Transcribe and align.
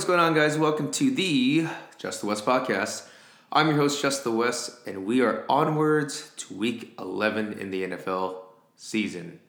what's 0.00 0.06
going 0.06 0.18
on, 0.18 0.32
guys? 0.32 0.56
Welcome 0.56 0.90
to 0.92 1.10
the 1.10 1.66
Just 1.98 2.22
the 2.22 2.26
West 2.26 2.46
podcast. 2.46 3.06
I'm 3.52 3.66
your 3.66 3.76
host, 3.76 4.00
Just 4.00 4.24
the 4.24 4.30
West, 4.30 4.78
and 4.86 5.04
we 5.04 5.20
are 5.20 5.44
onwards 5.46 6.32
to 6.38 6.54
week 6.54 6.94
11 6.98 7.52
in 7.58 7.70
the 7.70 7.82
NFL 7.82 8.36
season. 8.76 9.40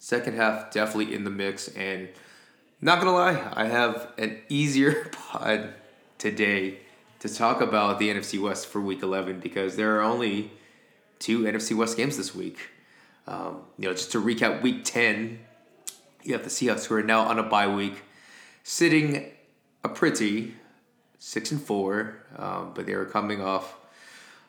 Second 0.00 0.34
half 0.34 0.72
definitely 0.72 1.14
in 1.14 1.22
the 1.22 1.30
mix, 1.30 1.68
and 1.68 2.08
not 2.80 2.98
gonna 2.98 3.12
lie, 3.12 3.52
I 3.54 3.66
have 3.66 4.10
an 4.18 4.40
easier 4.48 5.08
pod 5.12 5.72
today 6.18 6.80
to 7.20 7.32
talk 7.32 7.60
about 7.60 8.00
the 8.00 8.08
NFC 8.08 8.42
West 8.42 8.66
for 8.66 8.80
week 8.80 9.04
11 9.04 9.38
because 9.38 9.76
there 9.76 9.96
are 10.00 10.02
only 10.02 10.50
two 11.20 11.42
NFC 11.42 11.76
West 11.76 11.96
games 11.96 12.16
this 12.16 12.34
week. 12.34 12.58
Um, 13.28 13.60
you 13.78 13.86
know, 13.86 13.94
just 13.94 14.10
to 14.10 14.20
recap 14.20 14.62
week 14.62 14.82
10, 14.82 15.38
you 16.24 16.32
have 16.32 16.42
the 16.42 16.50
Seahawks 16.50 16.86
who 16.86 16.96
are 16.96 17.04
now 17.04 17.20
on 17.20 17.38
a 17.38 17.44
bye 17.44 17.72
week, 17.72 18.02
sitting 18.64 19.31
a 19.84 19.88
pretty 19.88 20.54
six 21.18 21.52
and 21.52 21.62
four, 21.62 22.16
um, 22.36 22.72
but 22.74 22.86
they 22.86 22.96
were 22.96 23.04
coming 23.04 23.40
off 23.40 23.76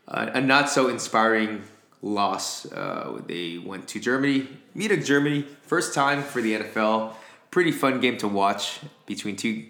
a, 0.08 0.32
a 0.34 0.42
not 0.42 0.70
so 0.70 0.88
inspiring 0.88 1.64
loss. 2.02 2.72
Uh, 2.72 3.22
they 3.28 3.58
went 3.58 3.88
to 3.90 4.00
Germany, 4.00 4.48
Munich, 4.74 5.06
Germany, 5.06 5.46
first 5.64 5.94
time 5.94 6.24
for 6.24 6.42
the 6.42 6.60
NFL. 6.60 7.14
Pretty 7.52 7.72
fun 7.72 8.00
game 8.00 8.18
to 8.18 8.28
watch 8.28 8.80
between 9.06 9.36
two 9.36 9.66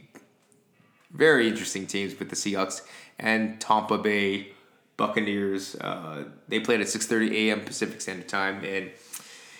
very 1.12 1.48
interesting 1.48 1.86
teams 1.86 2.18
with 2.18 2.30
the 2.30 2.36
Seahawks 2.36 2.82
and 3.20 3.60
Tampa 3.60 3.98
Bay 3.98 4.54
Buccaneers. 4.98 5.76
Uh, 5.76 6.26
they 6.48 6.60
played 6.60 6.82
at 6.82 6.88
6:30 6.88 7.32
a.m. 7.32 7.62
Pacific 7.62 8.02
Standard 8.02 8.30
Time, 8.30 8.64
and 8.64 8.92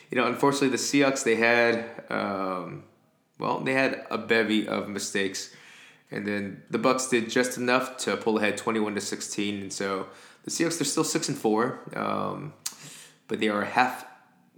you 0.10 0.18
know, 0.18 0.28
unfortunately, 0.28 0.70
the 0.70 0.78
Seahawks 0.78 1.24
they 1.24 1.36
had 1.36 1.86
um, 2.10 2.84
well, 3.38 3.60
they 3.60 3.74
had 3.74 4.06
a 4.10 4.18
bevy 4.18 4.68
of 4.68 4.88
mistakes 4.88 5.54
and 6.14 6.28
then 6.28 6.64
the 6.70 6.78
Bucks 6.78 7.08
did 7.08 7.30
just 7.30 7.58
enough 7.58 7.98
to 7.98 8.16
pull 8.16 8.38
ahead 8.38 8.58
twenty 8.58 8.80
one 8.80 8.96
to 8.96 9.02
sixteen, 9.02 9.62
and 9.62 9.74
so 9.74 10.08
the 10.44 10.52
Seahawks 10.52 10.78
they're 10.78 10.86
still 10.86 11.04
six 11.04 11.28
and 11.28 11.38
four, 11.38 11.80
um, 11.96 12.54
but 13.28 13.40
they 13.40 13.50
are 13.50 13.64
half 13.64 14.06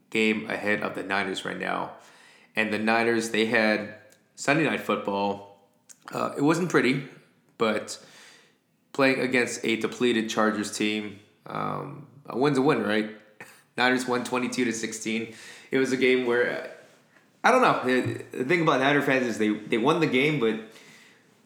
game 0.09 0.49
ahead 0.49 0.81
of 0.81 0.95
the 0.95 1.03
Niners 1.03 1.45
right 1.45 1.57
now, 1.57 1.91
and 2.55 2.71
the 2.73 2.79
Niners 2.79 3.29
they 3.29 3.45
had 3.45 3.95
Sunday 4.35 4.65
night 4.65 4.81
football. 4.81 5.67
Uh, 6.11 6.33
it 6.37 6.41
wasn't 6.41 6.69
pretty, 6.69 7.03
but 7.57 7.97
playing 8.93 9.19
against 9.19 9.65
a 9.65 9.77
depleted 9.77 10.29
Chargers 10.29 10.75
team, 10.77 11.19
um, 11.47 12.07
a 12.27 12.37
win's 12.37 12.57
a 12.57 12.61
win, 12.61 12.83
right? 12.83 13.09
Niners 13.77 14.07
won 14.07 14.23
twenty 14.23 14.49
two 14.49 14.65
to 14.65 14.73
sixteen. 14.73 15.33
It 15.71 15.77
was 15.77 15.91
a 15.91 15.97
game 15.97 16.25
where 16.25 16.71
I 17.43 17.51
don't 17.51 17.61
know. 17.61 18.23
The 18.31 18.43
thing 18.43 18.61
about 18.61 18.79
Niner 18.79 19.03
fans 19.03 19.27
is 19.27 19.37
they 19.37 19.49
they 19.49 19.77
won 19.77 19.99
the 19.99 20.07
game, 20.07 20.39
but 20.39 20.59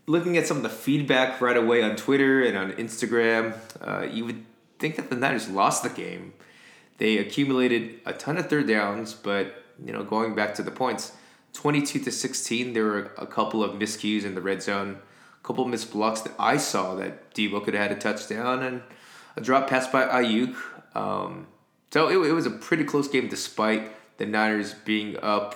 looking 0.09 0.37
at 0.37 0.47
some 0.47 0.57
of 0.57 0.63
the 0.63 0.69
feedback 0.69 1.39
right 1.39 1.55
away 1.55 1.83
on 1.83 1.95
Twitter 1.95 2.41
and 2.43 2.57
on 2.57 2.71
Instagram, 2.73 3.55
uh, 3.79 4.07
you 4.11 4.25
would 4.25 4.43
think 4.79 4.95
that 4.95 5.09
the 5.11 5.15
Niners 5.15 5.47
lost 5.47 5.83
the 5.83 5.89
game. 5.89 6.33
They 6.97 7.19
accumulated 7.19 7.99
a 8.07 8.13
ton 8.13 8.37
of 8.37 8.49
third 8.49 8.67
downs, 8.67 9.13
but 9.13 9.63
you 9.85 9.93
know, 9.93 10.03
going 10.03 10.33
back 10.33 10.55
to 10.55 10.63
the 10.63 10.71
points, 10.71 11.13
twenty-two 11.53 11.99
to 11.99 12.11
sixteen, 12.11 12.73
there 12.73 12.85
were 12.85 13.11
a 13.17 13.27
couple 13.27 13.63
of 13.63 13.79
miscues 13.79 14.23
in 14.25 14.33
the 14.33 14.41
red 14.41 14.63
zone, 14.63 14.97
a 15.41 15.47
couple 15.47 15.63
of 15.63 15.69
missed 15.69 15.91
blocks 15.91 16.21
that 16.21 16.33
I 16.39 16.57
saw 16.57 16.95
that 16.95 17.33
Deebo 17.35 17.63
could 17.63 17.75
have 17.75 17.89
had 17.89 17.97
a 17.97 18.01
touchdown 18.01 18.63
and 18.63 18.81
a 19.37 19.41
drop 19.41 19.69
pass 19.69 19.87
by 19.87 20.05
Aiyuk. 20.05 20.55
Um, 20.95 21.47
so 21.91 22.09
it, 22.09 22.17
it 22.27 22.33
was 22.33 22.47
a 22.47 22.51
pretty 22.51 22.83
close 22.83 23.07
game 23.07 23.27
despite 23.29 24.17
the 24.17 24.25
Niners 24.25 24.73
being 24.73 25.17
up 25.21 25.55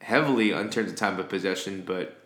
heavily 0.00 0.52
in 0.52 0.70
terms 0.70 0.90
of 0.90 0.96
time 0.96 1.18
of 1.18 1.28
possession, 1.28 1.82
but 1.84 2.17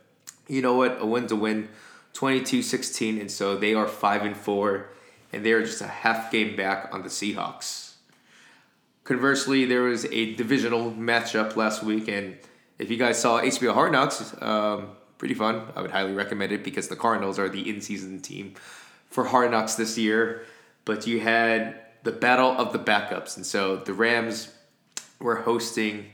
you 0.49 0.63
know 0.63 0.75
what? 0.75 1.01
A 1.01 1.07
win's 1.07 1.33
a 1.33 1.37
win. 1.37 1.69
22-16 2.15 3.21
and 3.21 3.31
so 3.31 3.57
they 3.57 3.73
are 3.73 3.89
5 3.89 4.23
and 4.23 4.37
4 4.37 4.87
and 5.33 5.45
they 5.47 5.53
are 5.53 5.63
just 5.63 5.81
a 5.81 5.87
half 5.87 6.31
game 6.31 6.55
back 6.55 6.91
on 6.93 7.03
the 7.03 7.09
Seahawks. 7.09 7.95
Conversely, 9.05 9.65
there 9.65 9.83
was 9.83 10.05
a 10.05 10.35
divisional 10.35 10.93
matchup 10.93 11.57
last 11.57 11.83
week 11.83 12.09
and 12.09 12.37
if 12.79 12.91
you 12.91 12.97
guys 12.97 13.19
saw 13.19 13.41
HBO 13.41 13.73
Hard 13.73 13.93
Knocks, 13.93 14.35
um, 14.43 14.89
pretty 15.19 15.35
fun. 15.35 15.63
I 15.77 15.83
would 15.83 15.93
highly 15.93 16.13
recommend 16.13 16.53
it 16.53 16.65
because 16.65 16.89
the 16.89 16.97
Cardinals 16.97 17.39
are 17.39 17.49
the 17.49 17.69
in-season 17.69 18.21
team 18.21 18.55
for 19.09 19.25
Hard 19.25 19.53
Knocks 19.53 19.77
this 19.77 19.97
year. 19.97 20.45
But 20.85 21.07
you 21.07 21.21
had 21.21 21.81
the 22.03 22.11
battle 22.11 22.51
of 22.51 22.73
the 22.73 22.81
backups, 22.81 23.37
and 23.37 23.47
so 23.47 23.77
the 23.77 23.95
Rams 23.95 24.53
were 25.21 25.37
hosting, 25.37 26.07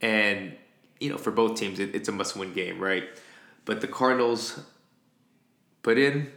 and 0.00 0.56
you 0.98 1.10
know 1.10 1.16
for 1.16 1.30
both 1.30 1.56
teams 1.56 1.78
it, 1.78 1.94
it's 1.94 2.08
a 2.08 2.12
must-win 2.12 2.52
game, 2.52 2.80
right? 2.80 3.04
But 3.64 3.80
the 3.80 3.88
Cardinals 3.88 4.60
put 5.82 5.98
in 5.98 6.30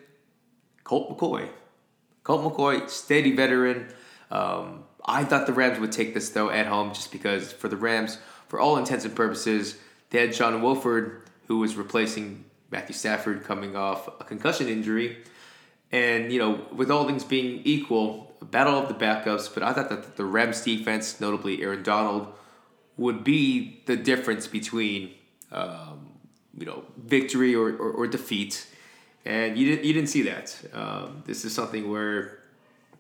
Colt 0.84 1.18
McCoy. 1.18 1.50
Colt 2.24 2.44
McCoy, 2.44 2.90
steady 2.90 3.36
veteran. 3.36 3.88
Um, 4.32 4.84
I 5.06 5.24
thought 5.24 5.48
the 5.48 5.54
Rams 5.54 5.80
would 5.80 5.92
take 5.92 6.14
this 6.14 6.30
though 6.30 6.50
at 6.50 6.68
home 6.68 6.94
just 6.94 7.12
because 7.12 7.52
for 7.52 7.68
the 7.68 7.78
Rams, 7.78 8.18
for 8.48 8.60
all 8.60 8.78
intents 8.78 9.06
and 9.06 9.16
purposes, 9.16 9.78
they 10.10 10.20
had 10.20 10.34
John 10.34 10.62
Wolford 10.62 11.24
who 11.48 11.60
was 11.60 11.76
replacing 11.76 12.46
Matthew 12.72 12.94
Stafford 12.94 13.44
coming 13.44 13.76
off 13.76 14.08
a 14.20 14.24
concussion 14.24 14.68
injury. 14.68 15.18
And, 15.92 16.32
you 16.34 16.40
know, 16.40 16.66
with 16.74 16.92
all 16.92 17.08
things 17.08 17.24
being 17.24 17.62
equal, 17.64 18.36
a 18.42 18.46
battle 18.46 18.78
of 18.78 18.90
the 18.90 18.94
backups, 18.94 19.54
but 19.54 19.64
I 19.64 19.72
thought 19.72 19.90
that 19.90 20.18
the 20.18 20.26
Rams 20.26 20.62
defense, 20.62 21.22
notably 21.22 21.64
Aaron 21.64 21.84
Donald, 21.84 22.28
would 22.98 23.24
be 23.24 23.82
the 23.86 23.96
difference 23.96 24.48
between 24.48 25.14
um, 25.52 26.07
you 26.58 26.66
know 26.66 26.84
victory 26.98 27.56
or, 27.56 27.70
or, 27.70 27.92
or 27.92 28.08
defeat, 28.08 28.68
and 29.26 29.58
you 29.58 29.70
didn't 29.70 29.86
you 29.86 29.94
didn't 29.94 30.10
see 30.10 30.24
that. 30.24 30.56
Um, 30.74 31.24
this 31.26 31.46
is 31.46 31.54
something 31.54 31.90
where 31.90 32.40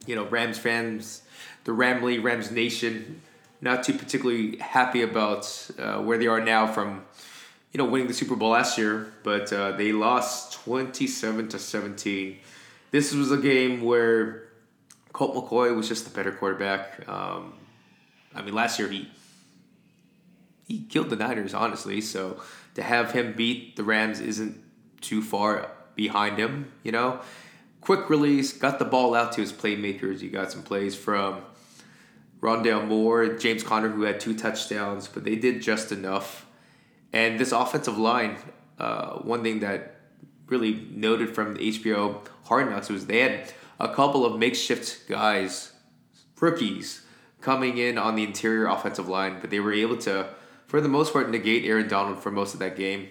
you 0.05 0.15
know 0.15 0.25
Rams 0.25 0.57
fans, 0.57 1.23
the 1.63 1.71
Ramley 1.71 2.23
Rams 2.23 2.51
Nation, 2.51 3.21
not 3.61 3.83
too 3.83 3.93
particularly 3.93 4.57
happy 4.57 5.01
about 5.01 5.69
uh, 5.79 5.97
where 5.97 6.17
they 6.17 6.27
are 6.27 6.41
now 6.41 6.67
from 6.67 7.03
you 7.73 7.77
know 7.79 7.85
winning 7.85 8.07
the 8.07 8.13
Super 8.13 8.35
Bowl 8.35 8.51
last 8.51 8.77
year, 8.77 9.11
but 9.23 9.51
uh, 9.51 9.71
they 9.71 9.91
lost 9.91 10.53
twenty 10.53 11.07
seven 11.07 11.47
to 11.49 11.59
seventeen. 11.59 12.37
This 12.91 13.13
was 13.13 13.31
a 13.31 13.37
game 13.37 13.81
where 13.81 14.47
Colt 15.13 15.35
McCoy 15.35 15.75
was 15.75 15.87
just 15.89 16.05
the 16.05 16.11
better 16.11 16.31
quarterback. 16.31 17.07
Um, 17.09 17.53
I 18.35 18.41
mean, 18.43 18.53
last 18.53 18.77
year 18.79 18.87
he 18.87 19.09
he 20.67 20.83
killed 20.83 21.09
the 21.09 21.15
Niners, 21.15 21.53
honestly. 21.53 22.01
So 22.01 22.41
to 22.77 22.83
have 22.83 23.11
him 23.11 23.33
beat 23.33 23.75
the 23.75 23.83
Rams 23.83 24.19
isn't 24.19 24.55
too 25.01 25.23
far 25.23 25.71
behind 25.95 26.37
him, 26.37 26.71
you 26.83 26.91
know. 26.91 27.19
Quick 27.81 28.07
release, 28.07 28.53
got 28.53 28.77
the 28.77 28.85
ball 28.85 29.15
out 29.15 29.31
to 29.31 29.41
his 29.41 29.51
playmakers. 29.51 30.21
You 30.21 30.29
got 30.29 30.51
some 30.51 30.61
plays 30.61 30.95
from 30.95 31.41
Rondale 32.39 32.87
Moore, 32.87 33.29
James 33.29 33.63
Conner, 33.63 33.89
who 33.89 34.03
had 34.03 34.19
two 34.19 34.37
touchdowns, 34.37 35.07
but 35.07 35.23
they 35.23 35.35
did 35.35 35.59
just 35.59 35.91
enough. 35.91 36.45
And 37.11 37.39
this 37.39 37.51
offensive 37.51 37.97
line, 37.97 38.37
uh, 38.77 39.21
one 39.21 39.41
thing 39.41 39.61
that 39.61 39.95
really 40.45 40.87
noted 40.91 41.33
from 41.33 41.55
the 41.55 41.71
HBO 41.71 42.27
Hard 42.43 42.69
Knocks 42.69 42.89
was 42.89 43.07
they 43.07 43.21
had 43.21 43.51
a 43.79 43.91
couple 43.91 44.23
of 44.23 44.37
makeshift 44.37 45.09
guys, 45.09 45.71
rookies, 46.39 47.01
coming 47.41 47.79
in 47.79 47.97
on 47.97 48.13
the 48.13 48.23
interior 48.23 48.67
offensive 48.67 49.07
line, 49.07 49.39
but 49.41 49.49
they 49.49 49.59
were 49.59 49.73
able 49.73 49.97
to 49.97 50.29
for 50.67 50.81
the 50.81 50.89
most 50.89 51.13
part, 51.13 51.29
negate 51.29 51.65
Aaron 51.65 51.87
Donald 51.87 52.21
for 52.21 52.31
most 52.31 52.53
of 52.53 52.59
that 52.59 52.75
game. 52.75 53.09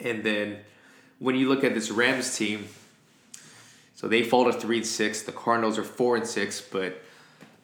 And 0.00 0.24
then 0.24 0.58
when 1.18 1.36
you 1.36 1.48
look 1.48 1.62
at 1.62 1.74
this 1.74 1.90
Rams 1.90 2.36
team, 2.36 2.68
so 3.94 4.08
they 4.08 4.22
fall 4.22 4.46
to 4.46 4.52
three 4.52 4.78
and 4.78 4.86
six. 4.86 5.22
The 5.22 5.32
Cardinals 5.32 5.78
are 5.78 5.84
four 5.84 6.16
and 6.16 6.26
six, 6.26 6.60
but 6.60 7.02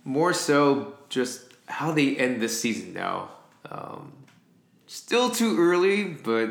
more 0.05 0.35
so 0.35 0.99
just 1.09 1.51
how 1.67 1.93
they 1.93 2.15
end 2.17 2.43
this 2.43 2.61
season 2.61 2.93
now. 2.93 3.31
Um, 3.71 4.13
still 4.87 5.31
too 5.31 5.59
early, 5.59 6.05
but 6.05 6.51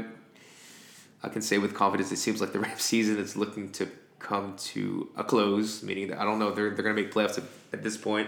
I 1.21 1.29
can 1.29 1.44
say 1.44 1.59
with 1.59 1.75
confidence 1.75 2.11
it 2.11 2.18
seems 2.18 2.41
like 2.41 2.51
the 2.51 2.59
Rams 2.61 2.81
season 2.81 3.19
is 3.19 3.38
looking 3.38 3.71
to 3.73 3.88
come 4.18 4.56
to 4.57 5.07
a 5.15 5.23
close, 5.23 5.83
meaning 5.83 6.07
that 6.07 6.19
I 6.19 6.23
don't 6.23 6.39
know 6.39 6.51
they're, 6.51 6.71
they're 6.71 6.83
going 6.83 6.95
to 6.95 7.01
make 7.03 7.13
playoffs 7.13 7.38
at, 7.38 7.44
at 7.71 7.83
this 7.83 7.95
point. 7.95 8.27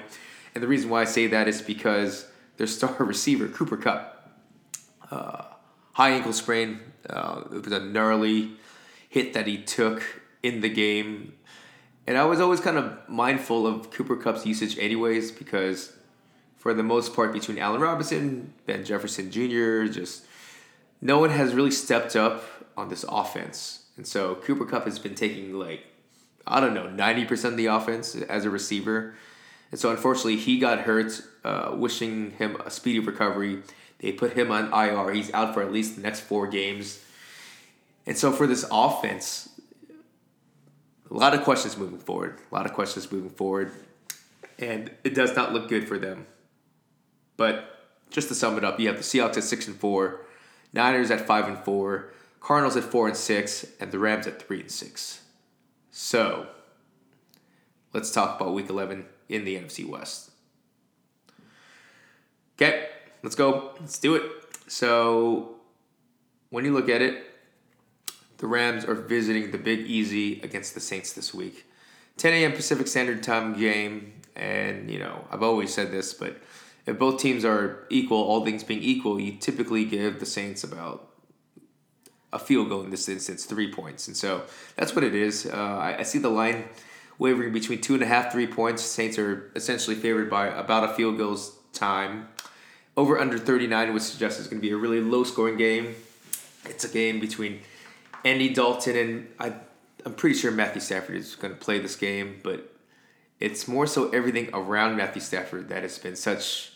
And 0.54 0.64
the 0.64 0.68
reason 0.68 0.92
why 0.92 1.02
I 1.02 1.06
say 1.06 1.26
that 1.26 1.48
is 1.48 1.62
because 1.64 2.28
their 2.58 2.68
star 2.68 2.94
receiver, 3.00 3.48
Cooper 3.48 3.78
Kupp, 3.78 4.17
uh, 5.12 5.44
high 5.94 6.12
ankle 6.12 6.34
sprain. 6.34 6.80
Uh, 7.10 7.44
it 7.52 7.64
was 7.64 7.74
a 7.74 7.80
gnarly 7.80 8.52
hit 9.10 9.34
that 9.34 9.48
he 9.48 9.58
took 9.58 10.04
in 10.44 10.62
the 10.62 10.70
game. 10.70 11.34
And 12.06 12.18
I 12.18 12.26
was 12.26 12.40
always 12.40 12.60
kind 12.60 12.78
of 12.78 12.98
mindful 13.10 13.68
of 13.68 13.92
Cooper 13.92 14.16
Kupp's 14.16 14.46
usage, 14.46 14.78
anyways, 14.78 15.32
because 15.32 15.94
for 16.56 16.74
the 16.74 16.84
most 16.84 17.14
part, 17.14 17.34
between 17.34 17.60
Allen 17.60 17.82
Robinson, 17.82 18.54
Van 18.66 18.86
Jefferson 18.86 19.30
Jr., 19.30 19.86
just 19.86 20.26
no 21.02 21.20
one 21.20 21.30
has 21.30 21.54
really 21.54 21.72
stepped 21.72 22.16
up 22.16 22.44
on 22.78 22.90
this 22.90 23.06
offense. 23.08 23.86
And 23.98 24.08
so 24.08 24.36
Cooper 24.36 24.66
Cup 24.66 24.86
has 24.86 25.00
been 25.00 25.16
taking 25.16 25.54
like, 25.54 25.86
I 26.46 26.60
don't 26.60 26.74
know, 26.74 26.88
90% 26.88 27.46
of 27.46 27.58
the 27.58 27.66
offense 27.66 28.16
as 28.16 28.46
a 28.46 28.50
receiver. 28.50 29.16
And 29.72 29.80
so 29.80 29.92
unfortunately, 29.92 30.38
he 30.38 30.60
got 30.60 30.82
hurt, 30.82 31.22
uh, 31.44 31.72
wishing 31.76 32.32
him 32.32 32.56
a 32.66 32.70
speedy 32.70 33.00
recovery. 33.00 33.64
They 34.00 34.12
put 34.12 34.34
him 34.34 34.52
on 34.52 34.72
IR. 34.74 35.12
He's 35.12 35.34
out 35.34 35.54
for 35.54 35.62
at 35.62 35.72
least 35.72 35.96
the 35.96 36.02
next 36.02 36.22
four 36.22 36.48
games. 36.48 37.04
And 38.06 38.18
so 38.18 38.32
for 38.32 38.48
this 38.48 38.66
offense, 38.72 39.50
a 41.10 41.14
lot 41.14 41.34
of 41.34 41.44
questions 41.44 41.78
moving 41.78 42.00
forward. 42.00 42.40
A 42.52 42.56
lot 42.56 42.66
of 42.66 42.74
questions 42.74 43.12
moving 43.12 43.30
forward. 43.30 43.72
And 44.60 44.92
it 45.04 45.14
does 45.14 45.36
not 45.36 45.54
look 45.54 45.70
good 45.70 45.88
for 45.88 45.98
them. 45.98 46.26
But 47.38 47.78
just 48.10 48.28
to 48.30 48.36
sum 48.36 48.58
it 48.58 48.64
up, 48.64 48.80
you 48.80 48.88
have 48.88 48.98
the 48.98 49.04
Seahawks 49.04 49.38
at 49.38 49.44
six 49.44 49.68
and 49.68 49.76
four, 49.76 50.22
Niners 50.74 51.12
at 51.12 51.22
five 51.26 51.48
and 51.48 51.58
four, 51.60 52.12
Cardinals 52.40 52.78
at 52.78 52.84
four 52.84 53.08
and 53.08 53.18
six, 53.18 53.66
and 53.80 53.92
the 53.92 54.00
Rams 54.00 54.28
at 54.28 54.42
three 54.42 54.62
and 54.62 54.72
six. 54.72 55.22
So 55.92 56.48
let's 57.94 58.12
talk 58.12 58.40
about 58.40 58.54
week 58.54 58.70
eleven 58.70 59.06
in 59.30 59.44
the 59.44 59.56
NFC 59.56 59.88
West. 59.88 60.32
Okay, 62.56 62.88
let's 63.24 63.36
go. 63.36 63.72
Let's 63.80 64.00
do 64.00 64.16
it. 64.16 64.24
So 64.68 65.56
when 66.50 66.66
you 66.66 66.74
look 66.74 66.90
at 66.90 67.02
it, 67.02 67.24
the 68.38 68.48
Rams 68.48 68.86
are 68.86 68.96
visiting 68.96 69.52
the 69.52 69.58
Big 69.58 69.80
Easy 69.82 70.42
against 70.42 70.74
the 70.74 70.80
Saints 70.80 71.14
this 71.14 71.34
week. 71.34 71.66
10 72.18 72.34
a.m. 72.34 72.52
Pacific 72.52 72.88
Standard 72.88 73.24
Time 73.24 73.54
game, 73.54 74.14
and 74.36 74.90
you 74.90 75.00
know 75.00 75.26
I've 75.32 75.44
always 75.44 75.74
said 75.74 75.92
this, 75.92 76.14
but 76.14 76.42
if 76.86 76.98
both 76.98 77.20
teams 77.20 77.46
are 77.46 77.86
equal, 77.90 78.18
all 78.18 78.44
things 78.46 78.64
being 78.64 78.82
equal, 78.82 79.20
you 79.20 79.38
typically 79.38 79.86
give 79.86 80.20
the 80.20 80.26
Saints 80.26 80.64
about 80.64 81.10
a 82.34 82.40
field 82.40 82.70
goal 82.70 82.82
in 82.82 82.90
this 82.90 83.08
instance, 83.08 83.46
three 83.46 83.72
points, 83.72 84.08
and 84.08 84.18
so 84.18 84.44
that's 84.76 84.96
what 84.96 85.04
it 85.04 85.14
is. 85.14 85.46
Uh, 85.46 85.56
I, 85.56 86.00
I 86.00 86.04
see 86.04 86.20
the 86.20 86.30
line 86.30 86.66
wavering 87.20 87.52
between 87.52 87.82
two 87.82 87.94
and 87.94 88.04
a 88.04 88.06
half, 88.06 88.32
three 88.32 88.48
points. 88.48 88.84
Saints 88.84 89.18
are 89.18 89.52
essentially 89.56 89.96
favored 89.96 90.30
by 90.30 90.48
about 90.48 90.90
a 90.90 90.94
field 90.94 91.18
goal's 91.18 91.58
time. 91.74 92.28
Over 92.98 93.20
under 93.20 93.38
39 93.38 93.94
would 93.94 94.02
suggest 94.02 94.40
it's 94.40 94.48
going 94.48 94.60
to 94.60 94.68
be 94.68 94.74
a 94.74 94.78
really 94.78 95.00
low 95.00 95.24
scoring 95.24 95.56
game. 95.56 95.96
It's 96.66 96.84
a 96.84 96.90
game 96.90 97.20
between 97.20 97.62
Andy 98.26 98.50
Dalton 98.50 98.98
and 98.98 99.28
I, 99.40 99.54
I'm 100.04 100.16
pretty 100.16 100.36
sure 100.36 100.52
Matthew 100.52 100.82
Stafford 100.82 101.16
is 101.16 101.36
going 101.36 101.54
to 101.54 101.60
play 101.60 101.78
this 101.78 101.96
game, 101.96 102.40
but 102.44 102.74
it's 103.40 103.68
more 103.68 103.86
so 103.86 104.10
everything 104.10 104.50
around 104.52 104.98
Matthew 104.98 105.22
Stafford 105.22 105.70
that 105.70 105.84
has 105.84 106.00
been 106.00 106.16
such. 106.16 106.72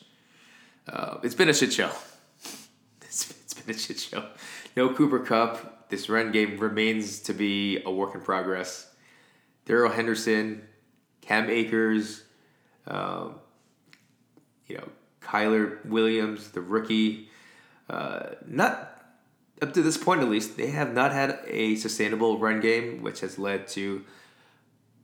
Uh, 0.87 1.17
it's 1.23 1.33
been 1.33 1.49
a 1.49 1.53
shit 1.53 1.73
show. 1.73 1.91
It's, 3.03 3.29
it's 3.29 3.53
been 3.53 3.75
a 3.75 3.77
shit 3.77 3.99
show. 3.99 4.25
No 4.77 4.93
Cooper 4.93 5.19
Kupp. 5.19 5.89
This 5.89 6.07
run 6.07 6.31
game 6.31 6.57
remains 6.57 7.19
to 7.23 7.33
be 7.33 7.83
a 7.83 7.91
work 7.91 8.15
in 8.15 8.21
progress. 8.21 8.89
Darrell 9.65 9.91
Henderson, 9.91 10.61
Cam 11.19 11.49
Akers, 11.49 12.23
um, 12.87 13.35
you 14.67 14.77
know, 14.77 14.87
Kyren 15.23 15.85
Williams, 15.85 16.51
the 16.51 16.61
rookie. 16.61 17.29
Uh, 17.89 18.31
not 18.47 18.91
up 19.61 19.73
to 19.73 19.81
this 19.81 19.97
point, 19.97 20.21
at 20.21 20.29
least, 20.29 20.57
they 20.57 20.67
have 20.67 20.93
not 20.93 21.11
had 21.11 21.39
a 21.45 21.75
sustainable 21.75 22.39
run 22.39 22.59
game, 22.59 23.03
which 23.03 23.19
has 23.19 23.37
led 23.37 23.67
to 23.69 24.03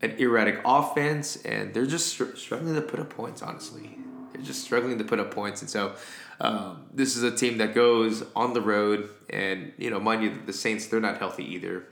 an 0.02 0.12
erratic 0.12 0.62
offense, 0.66 1.38
and 1.44 1.74
they're 1.74 1.86
just 1.86 2.08
str- 2.08 2.36
struggling 2.36 2.76
to 2.76 2.82
put 2.82 3.00
up 3.00 3.10
points. 3.10 3.42
Honestly, 3.42 3.98
they're 4.34 4.42
just 4.42 4.64
struggling 4.64 4.98
to 4.98 5.04
put 5.04 5.20
up 5.20 5.32
points, 5.32 5.62
and 5.62 5.70
so 5.70 5.94
um, 6.40 6.86
this 6.94 7.16
is 7.16 7.24
a 7.24 7.32
team 7.32 7.58
that 7.60 7.74
goes 7.76 8.24
on 8.36 8.54
the 8.54 8.62
road, 8.62 9.10
and 9.30 9.74
you 9.78 9.90
know, 9.90 10.00
mind 10.00 10.24
you, 10.24 10.42
the 10.46 10.54
Saints 10.54 10.88
they're 10.88 11.00
not 11.00 11.18
healthy 11.18 11.46
either. 11.46 11.86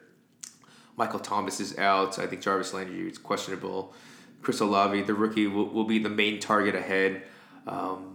Michael 0.98 1.19
Thomas 1.19 1.60
is 1.60 1.78
out. 1.78 2.18
I 2.19 2.25
think 2.25 2.42
Jarvis 2.42 2.74
Landry 2.74 3.10
is 3.10 3.18
questionable. 3.18 3.94
Chris 4.42 4.60
Olave, 4.60 5.01
the 5.01 5.13
rookie, 5.13 5.48
will, 5.48 5.68
will 5.68 5.83
be 5.83 6.00
the 6.00 6.10
main 6.10 6.39
target 6.39 6.75
ahead. 6.75 7.24
Um, 7.68 8.14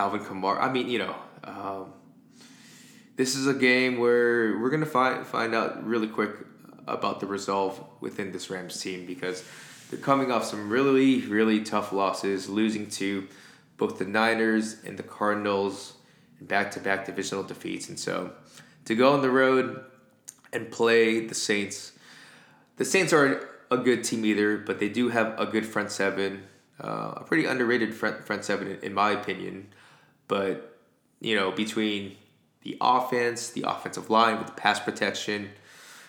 Alvin 0.00 0.20
Kamara. 0.20 0.60
I 0.60 0.72
mean, 0.72 0.88
you 0.88 0.98
know, 0.98 1.14
um, 1.44 1.92
this 3.16 3.36
is 3.36 3.46
a 3.46 3.52
game 3.52 3.98
where 3.98 4.58
we're 4.58 4.70
gonna 4.70 4.86
find 4.86 5.26
find 5.26 5.54
out 5.54 5.86
really 5.86 6.08
quick 6.08 6.30
about 6.88 7.20
the 7.20 7.26
resolve 7.26 7.84
within 8.00 8.32
this 8.32 8.48
Rams 8.48 8.80
team 8.80 9.04
because 9.04 9.44
they're 9.90 10.00
coming 10.00 10.32
off 10.32 10.44
some 10.44 10.70
really 10.70 11.20
really 11.26 11.60
tough 11.62 11.92
losses, 11.92 12.48
losing 12.48 12.88
to 13.00 13.28
both 13.76 13.98
the 13.98 14.06
Niners 14.06 14.82
and 14.86 14.98
the 14.98 15.02
Cardinals 15.02 15.94
in 16.40 16.46
back 16.46 16.70
to 16.72 16.80
back 16.80 17.04
divisional 17.04 17.44
defeats, 17.44 17.90
and 17.90 17.98
so 17.98 18.32
to 18.86 18.94
go 18.94 19.12
on 19.12 19.20
the 19.20 19.30
road 19.30 19.84
and 20.52 20.70
play 20.70 21.26
the 21.26 21.34
Saints. 21.34 21.92
The 22.76 22.86
Saints 22.86 23.12
aren't 23.12 23.42
a 23.70 23.76
good 23.76 24.02
team 24.02 24.24
either, 24.24 24.56
but 24.56 24.80
they 24.80 24.88
do 24.88 25.10
have 25.10 25.38
a 25.38 25.44
good 25.44 25.66
front 25.66 25.90
seven, 25.92 26.44
uh, 26.82 27.12
a 27.16 27.24
pretty 27.24 27.44
underrated 27.44 27.94
front 27.94 28.24
front 28.24 28.46
seven 28.46 28.66
in, 28.66 28.78
in 28.80 28.94
my 28.94 29.10
opinion. 29.10 29.68
But 30.30 30.78
you 31.20 31.34
know, 31.34 31.50
between 31.50 32.16
the 32.62 32.76
offense, 32.80 33.50
the 33.50 33.64
offensive 33.66 34.10
line 34.10 34.38
with 34.38 34.46
the 34.46 34.52
pass 34.52 34.78
protection. 34.78 35.50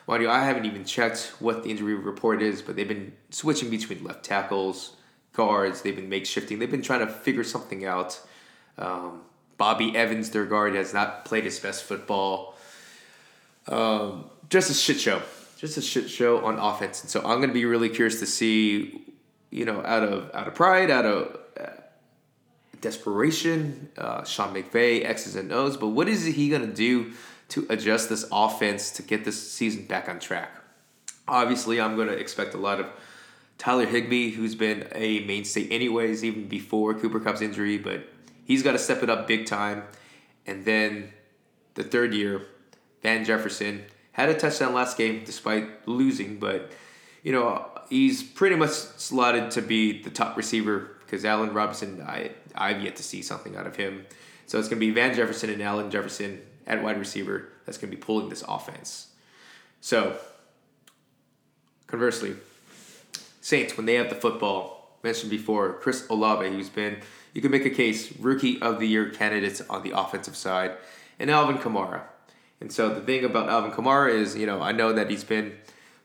Mind 0.08 0.28
I 0.28 0.44
haven't 0.46 0.66
even 0.66 0.86
checked 0.86 1.34
what 1.40 1.64
the 1.64 1.70
injury 1.70 1.96
report 1.96 2.42
is, 2.42 2.62
but 2.62 2.76
they've 2.76 2.88
been 2.88 3.14
switching 3.32 3.70
between 3.70 4.04
left 4.04 4.24
tackles, 4.24 4.96
guards. 5.34 5.82
They've 5.82 5.96
been 5.96 6.10
makeshifting. 6.10 6.60
They've 6.60 6.70
been 6.70 6.84
trying 6.84 7.00
to 7.00 7.08
figure 7.08 7.44
something 7.44 7.84
out. 7.86 8.20
Um, 8.78 9.22
Bobby 9.58 9.96
Evans, 9.96 10.30
their 10.30 10.46
guard, 10.46 10.76
has 10.76 10.94
not 10.94 11.26
played 11.26 11.46
his 11.46 11.60
best 11.60 11.84
football. 11.84 12.58
Um, 13.68 14.26
just 14.50 14.70
a 14.70 14.74
shit 14.74 15.00
show. 15.00 15.22
Just 15.58 15.78
a 15.78 15.82
shit 15.82 16.10
show 16.10 16.46
on 16.46 16.60
offense. 16.60 17.02
And 17.02 17.10
so 17.10 17.22
I'm 17.22 17.38
going 17.38 17.50
to 17.50 17.54
be 17.54 17.66
really 17.66 17.90
curious 17.90 18.20
to 18.20 18.28
see, 18.28 19.02
you 19.50 19.66
know, 19.66 19.84
out 19.84 20.04
of 20.04 20.30
out 20.36 20.48
of 20.48 20.54
pride, 20.54 20.92
out 20.92 21.06
of 21.06 21.40
desperation, 22.82 23.90
uh, 23.98 24.24
Sean 24.24 24.54
McVay, 24.54 25.06
X's 25.06 25.36
and 25.36 25.52
O's, 25.52 25.78
but 25.78 25.90
what 25.90 26.10
is 26.10 26.26
he 26.26 26.50
going 26.50 26.68
to 26.68 26.74
do 26.74 27.14
to 27.50 27.66
adjust 27.70 28.10
this 28.10 28.26
offense 28.32 28.92
to 28.92 29.04
get 29.04 29.24
this 29.24 29.52
season 29.52 29.86
back 29.86 30.10
on 30.10 30.20
track? 30.20 30.52
Obviously, 31.28 31.80
I'm 31.80 31.96
going 31.96 32.08
to 32.08 32.18
expect 32.18 32.54
a 32.54 32.58
lot 32.58 32.80
of 32.80 32.88
Tyler 33.58 33.86
Higbee, 33.86 34.32
who's 34.32 34.56
been 34.56 34.88
a 34.94 35.20
mainstay 35.22 35.68
anyways, 35.70 36.24
even 36.24 36.48
before 36.48 36.96
Cooper 36.96 37.20
Kupp's 37.20 37.42
injury, 37.42 37.78
but 37.78 38.08
he's 38.44 38.64
got 38.64 38.72
to 38.72 38.80
step 38.80 39.04
it 39.04 39.10
up 39.10 39.28
big 39.28 39.46
time. 39.46 39.84
And 40.48 40.66
then 40.66 41.14
the 41.76 41.84
third 41.84 42.14
year, 42.14 42.42
Van 43.04 43.24
Jefferson 43.24 43.84
had 44.14 44.30
a 44.30 44.34
touchdown 44.34 44.74
last 44.74 44.98
game 44.98 45.22
despite 45.26 45.88
losing, 45.88 46.38
but 46.38 46.72
you 47.24 47.32
know 47.32 47.66
he's 47.90 48.24
pretty 48.24 48.56
much 48.56 48.72
slotted 48.72 49.52
to 49.52 49.62
be 49.62 50.02
the 50.02 50.10
top 50.10 50.36
receiver 50.38 50.98
because 51.12 51.26
Allen 51.26 51.54
Robinson, 51.54 52.02
I 52.02 52.32
I've 52.56 52.82
yet 52.82 52.96
to 52.96 53.04
see 53.04 53.22
something 53.22 53.58
out 53.58 53.68
of 53.68 53.76
him. 53.76 54.06
So 54.48 54.58
it's 54.58 54.70
going 54.70 54.80
to 54.80 54.86
be 54.86 54.92
Van 54.92 55.14
Jefferson 55.14 55.50
and 55.50 55.62
Allen 55.62 55.92
Jefferson 55.92 56.42
at 56.66 56.82
wide 56.82 56.98
receiver 56.98 57.50
that's 57.66 57.78
going 57.78 57.92
to 57.92 57.98
be 57.98 58.02
pulling 58.02 58.30
this 58.30 58.46
offense. 58.48 59.10
So 59.82 60.16
conversely, 61.88 62.36
Saints 63.42 63.76
when 63.76 63.86
they 63.86 63.96
have 63.96 64.08
the 64.08 64.16
football, 64.16 64.98
mentioned 65.04 65.30
before, 65.32 65.74
Chris 65.74 66.08
Olave, 66.10 66.48
who's 66.48 66.70
been 66.70 67.02
you 67.34 67.42
can 67.42 67.52
make 67.52 67.66
a 67.66 67.70
case 67.70 68.14
rookie 68.18 68.62
of 68.62 68.80
the 68.80 68.88
year 68.88 69.10
candidates 69.10 69.62
on 69.70 69.84
the 69.84 69.92
offensive 69.98 70.38
side, 70.38 70.72
and 71.20 71.30
Alvin 71.30 71.58
Kamara. 71.58 72.04
And 72.62 72.72
so 72.72 72.88
the 72.88 73.02
thing 73.02 73.26
about 73.26 73.50
Alvin 73.50 73.72
Kamara 73.72 74.14
is, 74.14 74.38
you 74.38 74.46
know, 74.46 74.62
I 74.62 74.72
know 74.72 74.94
that 74.94 75.10
he's 75.10 75.26
been 75.26 75.58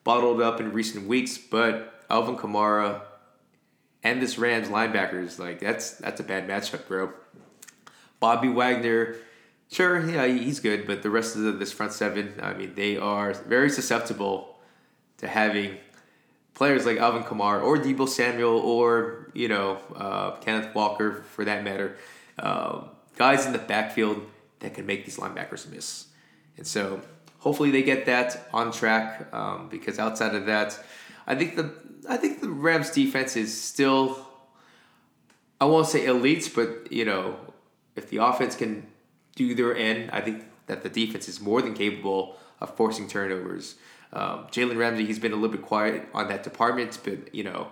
bottled 0.03 0.41
up 0.41 0.59
in 0.61 0.73
recent 0.73 1.07
weeks, 1.07 1.39
but 1.39 2.05
Alvin 2.11 2.37
Kamara 2.37 3.03
and 4.07 4.23
this 4.23 4.39
Rams 4.39 4.69
linebackers, 4.69 5.39
like 5.39 5.59
that's 5.59 5.93
that's 5.93 6.21
a 6.21 6.23
bad 6.23 6.49
matchup, 6.49 6.87
bro. 6.87 7.13
Bobby 8.21 8.49
Wagner, 8.49 9.17
sure, 9.71 10.09
yeah, 10.09 10.27
he's 10.27 10.61
good, 10.61 10.87
but 10.87 11.03
the 11.03 11.11
rest 11.11 11.37
of 11.37 11.59
this 11.59 11.73
front 11.73 11.93
seven, 11.93 12.35
I 12.41 12.55
mean, 12.55 12.75
they 12.75 12.97
are 12.97 13.35
very 13.35 13.69
susceptible 13.69 14.59
to 15.19 15.27
having 15.27 15.79
players 16.55 16.87
like 16.87 16.99
Alvin 16.99 17.25
Kamara 17.25 17.63
or 17.63 17.77
Deebo 17.79 18.09
Samuel 18.09 18.59
or 18.61 19.31
you 19.35 19.49
know 19.49 19.79
uh, 19.97 20.37
Kenneth 20.37 20.73
Walker 20.73 21.25
for 21.35 21.45
that 21.45 21.65
matter, 21.65 21.97
uh, 22.39 22.83
guys 23.17 23.45
in 23.45 23.53
the 23.53 23.59
backfield 23.59 24.25
that 24.61 24.75
can 24.75 24.87
make 24.87 25.05
these 25.05 25.17
linebackers 25.17 25.69
miss, 25.69 26.07
and 26.57 26.67
so 26.67 27.01
hopefully 27.41 27.73
they 27.73 27.83
get 27.83 28.07
that 28.07 28.49
on 28.53 28.71
track 28.71 29.35
um, 29.35 29.69
because 29.69 29.99
outside 29.99 30.37
of 30.37 30.47
that, 30.47 30.79
I 31.27 31.35
think 31.35 31.57
the 31.57 31.73
I 32.09 32.17
think 32.17 32.41
the 32.41 32.49
Rams 32.49 32.91
defense 32.91 33.37
is 33.37 33.59
still 33.61 34.27
I 35.61 35.65
won't 35.65 35.87
say 35.87 36.05
elite, 36.07 36.53
but 36.55 36.93
you 36.93 37.05
know, 37.05 37.37
if 37.95 38.11
the 38.11 38.19
offense 38.19 38.55
can 38.55 38.87
do 39.35 39.55
their 39.55 39.75
end, 39.75 40.11
I 40.13 40.21
think 40.21 40.45
that 40.67 40.83
the 40.83 40.89
defense 40.89 41.29
is 41.29 41.41
more 41.41 41.63
than 41.63 41.75
capable 41.75 42.37
of 42.61 42.77
forcing 42.77 43.09
turnovers. 43.09 43.77
Um, 44.13 44.47
Jalen 44.51 44.79
Ramsey, 44.79 45.05
he's 45.05 45.19
been 45.19 45.33
a 45.33 45.37
little 45.37 45.57
bit 45.57 45.63
quiet 45.63 46.09
on 46.15 46.29
that 46.29 46.43
department, 46.43 46.99
but 47.05 47.35
you 47.35 47.45
know, 47.45 47.69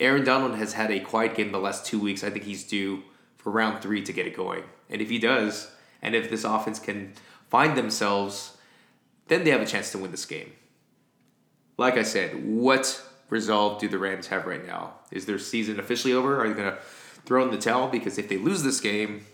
Aaron 0.00 0.24
Donald 0.24 0.56
has 0.56 0.74
had 0.74 0.90
a 0.90 1.00
quiet 1.00 1.34
game 1.34 1.52
the 1.52 1.58
last 1.58 1.86
two 1.86 1.98
weeks. 1.98 2.22
I 2.24 2.30
think 2.30 2.44
he's 2.44 2.64
due 2.64 3.02
for 3.36 3.50
round 3.50 3.82
three 3.82 4.02
to 4.02 4.12
get 4.12 4.26
it 4.26 4.36
going. 4.36 4.64
And 4.88 5.00
if 5.00 5.10
he 5.10 5.18
does, 5.18 5.70
and 6.00 6.14
if 6.14 6.30
this 6.30 6.44
offense 6.44 6.78
can 6.78 7.14
find 7.48 7.76
themselves, 7.76 8.56
then 9.28 9.44
they 9.44 9.50
have 9.50 9.60
a 9.60 9.66
chance 9.66 9.90
to 9.92 9.98
win 9.98 10.10
this 10.10 10.24
game. 10.24 10.52
Like 11.82 11.96
I 11.96 12.04
said, 12.04 12.46
what 12.46 13.02
resolve 13.28 13.80
do 13.80 13.88
the 13.88 13.98
Rams 13.98 14.28
have 14.28 14.46
right 14.46 14.64
now? 14.64 14.92
Is 15.10 15.26
their 15.26 15.40
season 15.40 15.80
officially 15.80 16.12
over? 16.12 16.40
Are 16.40 16.46
they 16.46 16.54
going 16.54 16.70
to 16.70 16.78
throw 17.24 17.42
in 17.42 17.50
the 17.50 17.58
towel? 17.58 17.88
Because 17.88 18.18
if 18.18 18.28
they 18.28 18.38
lose 18.38 18.62
this 18.62 18.80
game, 18.80 19.26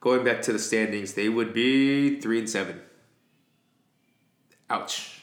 going 0.00 0.24
back 0.24 0.42
to 0.42 0.52
the 0.52 0.58
standings, 0.58 1.14
they 1.14 1.28
would 1.28 1.54
be 1.54 2.20
three 2.20 2.40
and 2.40 2.50
seven. 2.50 2.80
Ouch. 4.68 5.22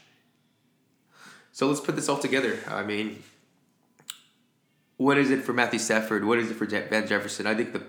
So 1.51 1.67
let's 1.67 1.81
put 1.81 1.97
this 1.97 2.07
all 2.07 2.17
together. 2.17 2.59
I 2.69 2.83
mean, 2.83 3.21
what 4.95 5.17
is 5.17 5.31
it 5.31 5.43
for 5.43 5.51
Matthew 5.51 5.79
Stafford? 5.79 6.23
What 6.23 6.39
is 6.39 6.49
it 6.49 6.53
for 6.53 6.65
Van 6.65 7.05
Jefferson? 7.05 7.45
I 7.45 7.55
think 7.55 7.73
the 7.73 7.83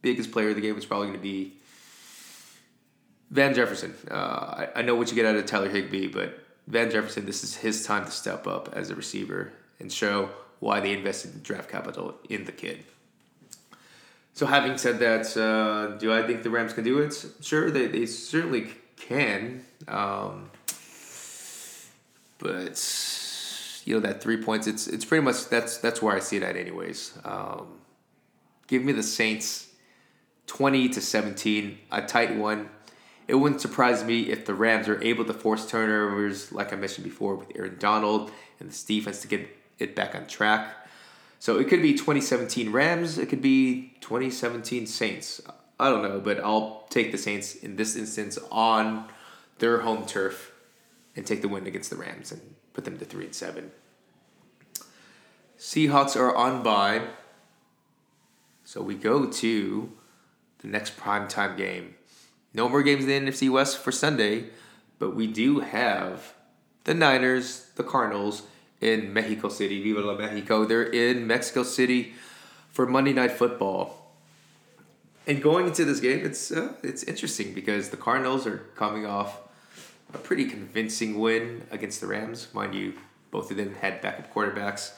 biggest 0.00 0.30
player 0.30 0.50
of 0.50 0.54
the 0.54 0.62
game 0.62 0.78
is 0.78 0.86
probably 0.86 1.08
going 1.08 1.18
to 1.18 1.22
be 1.22 1.54
Van 3.32 3.52
Jefferson. 3.52 3.96
Uh, 4.08 4.14
I, 4.14 4.68
I 4.76 4.82
know 4.82 4.94
what 4.94 5.10
you 5.10 5.16
get 5.16 5.26
out 5.26 5.34
of 5.34 5.44
Tyler 5.44 5.68
Higbee, 5.68 6.06
but 6.06 6.43
Van 6.66 6.90
Jefferson, 6.90 7.26
this 7.26 7.44
is 7.44 7.56
his 7.56 7.84
time 7.84 8.04
to 8.04 8.10
step 8.10 8.46
up 8.46 8.70
as 8.72 8.90
a 8.90 8.94
receiver 8.94 9.52
and 9.78 9.92
show 9.92 10.30
why 10.60 10.80
they 10.80 10.92
invested 10.92 11.34
in 11.34 11.42
draft 11.42 11.70
capital 11.70 12.14
in 12.28 12.44
the 12.44 12.52
kid. 12.52 12.84
So, 14.32 14.46
having 14.46 14.78
said 14.78 14.98
that, 14.98 15.36
uh, 15.36 15.96
do 15.98 16.12
I 16.12 16.26
think 16.26 16.42
the 16.42 16.50
Rams 16.50 16.72
can 16.72 16.82
do 16.82 16.98
it? 16.98 17.24
Sure, 17.40 17.70
they, 17.70 17.86
they 17.86 18.06
certainly 18.06 18.68
can. 18.96 19.64
Um, 19.86 20.50
but 22.38 23.82
you 23.84 23.94
know 23.94 24.00
that 24.00 24.22
three 24.22 24.42
points, 24.42 24.66
it's 24.66 24.86
it's 24.86 25.04
pretty 25.04 25.22
much 25.22 25.48
that's 25.48 25.78
that's 25.78 26.02
where 26.02 26.16
I 26.16 26.18
see 26.18 26.36
it 26.36 26.42
at, 26.42 26.56
anyways. 26.56 27.16
Um, 27.24 27.78
give 28.66 28.82
me 28.82 28.92
the 28.92 29.02
Saints, 29.02 29.68
twenty 30.46 30.88
to 30.88 31.00
seventeen, 31.00 31.78
a 31.92 32.02
tight 32.02 32.36
one. 32.36 32.70
It 33.26 33.36
wouldn't 33.36 33.60
surprise 33.60 34.04
me 34.04 34.30
if 34.30 34.44
the 34.44 34.54
Rams 34.54 34.88
are 34.88 35.02
able 35.02 35.24
to 35.24 35.32
force 35.32 35.68
turnovers, 35.68 36.52
like 36.52 36.72
I 36.72 36.76
mentioned 36.76 37.04
before, 37.04 37.34
with 37.34 37.52
Aaron 37.56 37.76
Donald 37.78 38.30
and 38.60 38.68
this 38.68 38.82
defense 38.82 39.22
to 39.22 39.28
get 39.28 39.48
it 39.78 39.96
back 39.96 40.14
on 40.14 40.26
track. 40.26 40.76
So 41.38 41.58
it 41.58 41.68
could 41.68 41.82
be 41.82 41.92
2017 41.92 42.70
Rams, 42.70 43.18
it 43.18 43.28
could 43.28 43.42
be 43.42 43.94
2017 44.00 44.86
Saints. 44.86 45.40
I 45.78 45.90
don't 45.90 46.02
know, 46.02 46.20
but 46.20 46.40
I'll 46.40 46.86
take 46.90 47.12
the 47.12 47.18
Saints 47.18 47.54
in 47.54 47.76
this 47.76 47.96
instance 47.96 48.38
on 48.50 49.08
their 49.58 49.80
home 49.80 50.06
turf 50.06 50.52
and 51.16 51.26
take 51.26 51.42
the 51.42 51.48
win 51.48 51.66
against 51.66 51.90
the 51.90 51.96
Rams 51.96 52.32
and 52.32 52.54
put 52.72 52.84
them 52.84 52.98
to 52.98 53.04
3 53.04 53.26
and 53.26 53.34
7. 53.34 53.70
Seahawks 55.58 56.16
are 56.16 56.34
on 56.34 56.62
bye. 56.62 57.06
So 58.64 58.82
we 58.82 58.94
go 58.94 59.26
to 59.26 59.92
the 60.58 60.68
next 60.68 60.96
primetime 60.96 61.56
game. 61.56 61.94
No 62.54 62.68
more 62.68 62.82
games 62.82 63.04
in 63.04 63.24
the 63.24 63.30
NFC 63.30 63.50
West 63.50 63.78
for 63.78 63.90
Sunday, 63.90 64.44
but 64.98 65.14
we 65.14 65.26
do 65.26 65.60
have 65.60 66.34
the 66.84 66.94
Niners, 66.94 67.70
the 67.74 67.82
Cardinals, 67.82 68.44
in 68.80 69.12
Mexico 69.12 69.48
City. 69.48 69.82
Viva 69.82 70.00
la 70.00 70.14
Mexico. 70.14 70.64
They're 70.64 70.82
in 70.82 71.26
Mexico 71.26 71.64
City 71.64 72.14
for 72.70 72.86
Monday 72.86 73.12
Night 73.12 73.32
Football. 73.32 74.00
And 75.26 75.42
going 75.42 75.66
into 75.66 75.84
this 75.84 76.00
game, 76.00 76.24
it's 76.24 76.52
uh, 76.52 76.74
it's 76.82 77.02
interesting 77.02 77.54
because 77.54 77.88
the 77.88 77.96
Cardinals 77.96 78.46
are 78.46 78.58
coming 78.76 79.06
off 79.06 79.40
a 80.12 80.18
pretty 80.18 80.44
convincing 80.44 81.18
win 81.18 81.66
against 81.70 82.00
the 82.00 82.06
Rams. 82.06 82.48
Mind 82.52 82.74
you, 82.74 82.94
both 83.30 83.50
of 83.50 83.56
them 83.56 83.74
had 83.80 84.00
backup 84.00 84.32
quarterbacks. 84.32 84.92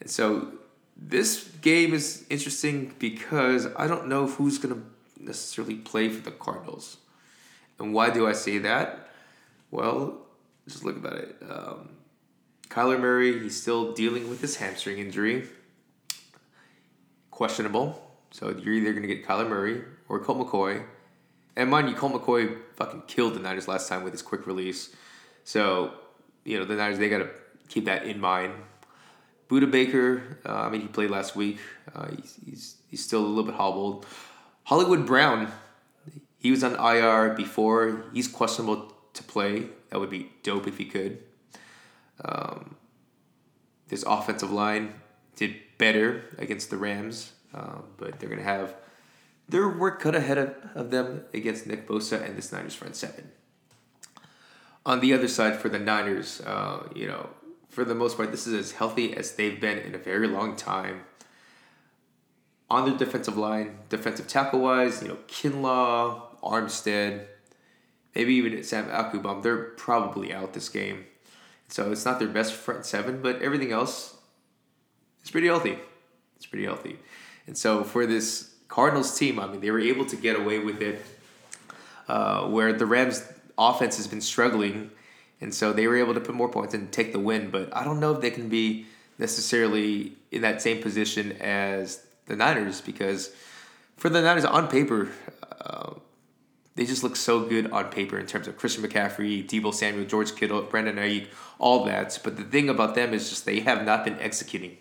And 0.00 0.08
so 0.08 0.52
this 0.96 1.48
game 1.60 1.92
is 1.92 2.24
interesting 2.30 2.94
because 2.98 3.66
I 3.76 3.86
don't 3.86 4.06
know 4.06 4.26
who's 4.26 4.58
going 4.58 4.74
to 4.74 4.82
necessarily 5.18 5.76
play 5.76 6.08
for 6.08 6.22
the 6.22 6.30
Cardinals. 6.30 6.98
And 7.78 7.92
why 7.92 8.10
do 8.10 8.26
I 8.26 8.32
say 8.32 8.58
that? 8.58 9.10
Well, 9.70 10.26
just 10.66 10.84
look 10.84 10.96
about 10.96 11.14
it. 11.14 11.36
Um, 11.48 11.90
Kyler 12.68 13.00
Murray, 13.00 13.38
he's 13.40 13.60
still 13.60 13.92
dealing 13.92 14.28
with 14.28 14.40
his 14.40 14.56
hamstring 14.56 14.98
injury. 14.98 15.48
Questionable. 17.30 18.02
So 18.30 18.50
you're 18.50 18.74
either 18.74 18.92
going 18.92 19.06
to 19.06 19.14
get 19.14 19.26
Kyler 19.26 19.48
Murray 19.48 19.82
or 20.08 20.18
Colt 20.20 20.38
McCoy. 20.38 20.84
And 21.56 21.70
mind 21.70 21.88
you, 21.88 21.94
Colt 21.94 22.12
McCoy 22.12 22.56
fucking 22.74 23.04
killed 23.06 23.34
the 23.34 23.40
Niners 23.40 23.68
last 23.68 23.88
time 23.88 24.04
with 24.04 24.12
his 24.12 24.22
quick 24.22 24.46
release. 24.46 24.94
So, 25.44 25.94
you 26.44 26.58
know, 26.58 26.64
the 26.64 26.74
Niners, 26.74 26.98
they 26.98 27.08
got 27.08 27.18
to 27.18 27.30
keep 27.68 27.86
that 27.86 28.04
in 28.04 28.20
mind. 28.20 28.52
Budda 29.48 29.70
Baker, 29.70 30.38
uh, 30.44 30.52
I 30.52 30.70
mean, 30.70 30.80
he 30.80 30.88
played 30.88 31.10
last 31.10 31.36
week. 31.36 31.60
Uh, 31.94 32.08
he's, 32.16 32.38
he's, 32.44 32.76
he's 32.88 33.04
still 33.04 33.20
a 33.20 33.26
little 33.26 33.44
bit 33.44 33.54
hobbled. 33.54 34.04
Hollywood 34.66 35.06
Brown, 35.06 35.52
he 36.38 36.50
was 36.50 36.64
on 36.64 36.74
IR 36.74 37.34
before. 37.34 38.04
He's 38.12 38.26
questionable 38.26 38.92
to 39.12 39.22
play. 39.22 39.66
That 39.90 40.00
would 40.00 40.10
be 40.10 40.32
dope 40.42 40.66
if 40.66 40.76
he 40.78 40.86
could. 40.86 41.22
Um, 42.24 42.74
this 43.86 44.02
offensive 44.02 44.50
line 44.50 44.94
did 45.36 45.54
better 45.78 46.24
against 46.36 46.70
the 46.70 46.76
Rams, 46.76 47.32
uh, 47.54 47.82
but 47.96 48.18
they're 48.18 48.28
going 48.28 48.40
to 48.40 48.44
have 48.44 48.74
their 49.48 49.68
work 49.68 50.00
cut 50.00 50.16
ahead 50.16 50.36
of, 50.36 50.56
of 50.74 50.90
them 50.90 51.22
against 51.32 51.68
Nick 51.68 51.86
Bosa 51.86 52.20
and 52.20 52.36
this 52.36 52.50
Niners 52.50 52.74
front 52.74 52.96
seven. 52.96 53.30
On 54.84 54.98
the 54.98 55.14
other 55.14 55.28
side, 55.28 55.60
for 55.60 55.68
the 55.68 55.78
Niners, 55.78 56.40
uh, 56.40 56.88
you 56.92 57.06
know, 57.06 57.28
for 57.68 57.84
the 57.84 57.94
most 57.94 58.16
part, 58.16 58.32
this 58.32 58.48
is 58.48 58.54
as 58.54 58.72
healthy 58.72 59.16
as 59.16 59.32
they've 59.36 59.60
been 59.60 59.78
in 59.78 59.94
a 59.94 59.98
very 59.98 60.26
long 60.26 60.56
time. 60.56 61.02
On 62.68 62.90
the 62.90 62.96
defensive 62.96 63.36
line, 63.36 63.78
defensive 63.88 64.26
tackle 64.26 64.60
wise, 64.60 65.02
you 65.02 65.08
know, 65.08 65.18
Kinlaw, 65.28 66.22
Armstead, 66.42 67.26
maybe 68.14 68.34
even 68.34 68.62
Sam 68.64 68.86
Ebukam, 68.86 69.42
they're 69.42 69.56
probably 69.56 70.32
out 70.32 70.52
this 70.52 70.68
game. 70.68 71.04
So 71.68 71.92
it's 71.92 72.04
not 72.04 72.18
their 72.18 72.28
best 72.28 72.54
front 72.54 72.84
seven, 72.84 73.22
but 73.22 73.40
everything 73.42 73.72
else 73.72 74.16
is 75.24 75.30
pretty 75.30 75.46
healthy. 75.46 75.78
It's 76.36 76.46
pretty 76.46 76.64
healthy. 76.64 76.98
And 77.46 77.56
so 77.56 77.84
for 77.84 78.06
this 78.06 78.54
Cardinals 78.68 79.16
team, 79.16 79.38
I 79.38 79.46
mean, 79.46 79.60
they 79.60 79.70
were 79.70 79.80
able 79.80 80.06
to 80.06 80.16
get 80.16 80.38
away 80.38 80.58
with 80.58 80.82
it 80.82 81.04
uh, 82.08 82.46
where 82.46 82.72
the 82.72 82.86
Rams 82.86 83.24
offense 83.58 83.96
has 83.96 84.06
been 84.06 84.20
struggling. 84.20 84.90
And 85.40 85.54
so 85.54 85.72
they 85.72 85.86
were 85.86 85.96
able 85.96 86.14
to 86.14 86.20
put 86.20 86.34
more 86.34 86.48
points 86.48 86.74
and 86.74 86.90
take 86.90 87.12
the 87.12 87.20
win. 87.20 87.50
But 87.50 87.74
I 87.76 87.84
don't 87.84 88.00
know 88.00 88.12
if 88.12 88.20
they 88.20 88.30
can 88.30 88.48
be 88.48 88.86
necessarily 89.18 90.12
in 90.30 90.42
that 90.42 90.62
same 90.62 90.82
position 90.82 91.32
as 91.32 92.05
the 92.26 92.36
Niners 92.36 92.80
because 92.80 93.30
for 93.96 94.08
the 94.08 94.20
Niners 94.20 94.44
on 94.44 94.68
paper, 94.68 95.08
uh, 95.60 95.94
they 96.74 96.84
just 96.84 97.02
look 97.02 97.16
so 97.16 97.44
good 97.44 97.70
on 97.70 97.86
paper 97.86 98.18
in 98.18 98.26
terms 98.26 98.46
of 98.46 98.56
Christian 98.56 98.84
McCaffrey, 98.84 99.46
Deebo 99.46 99.72
Samuel, 99.72 100.04
George 100.04 100.36
Kittle, 100.36 100.62
Brandon 100.62 100.96
Aiyuk, 100.96 101.28
all 101.58 101.84
that. 101.84 102.18
But 102.22 102.36
the 102.36 102.44
thing 102.44 102.68
about 102.68 102.94
them 102.94 103.14
is 103.14 103.30
just 103.30 103.46
they 103.46 103.60
have 103.60 103.84
not 103.84 104.04
been 104.04 104.18
executing. 104.20 104.76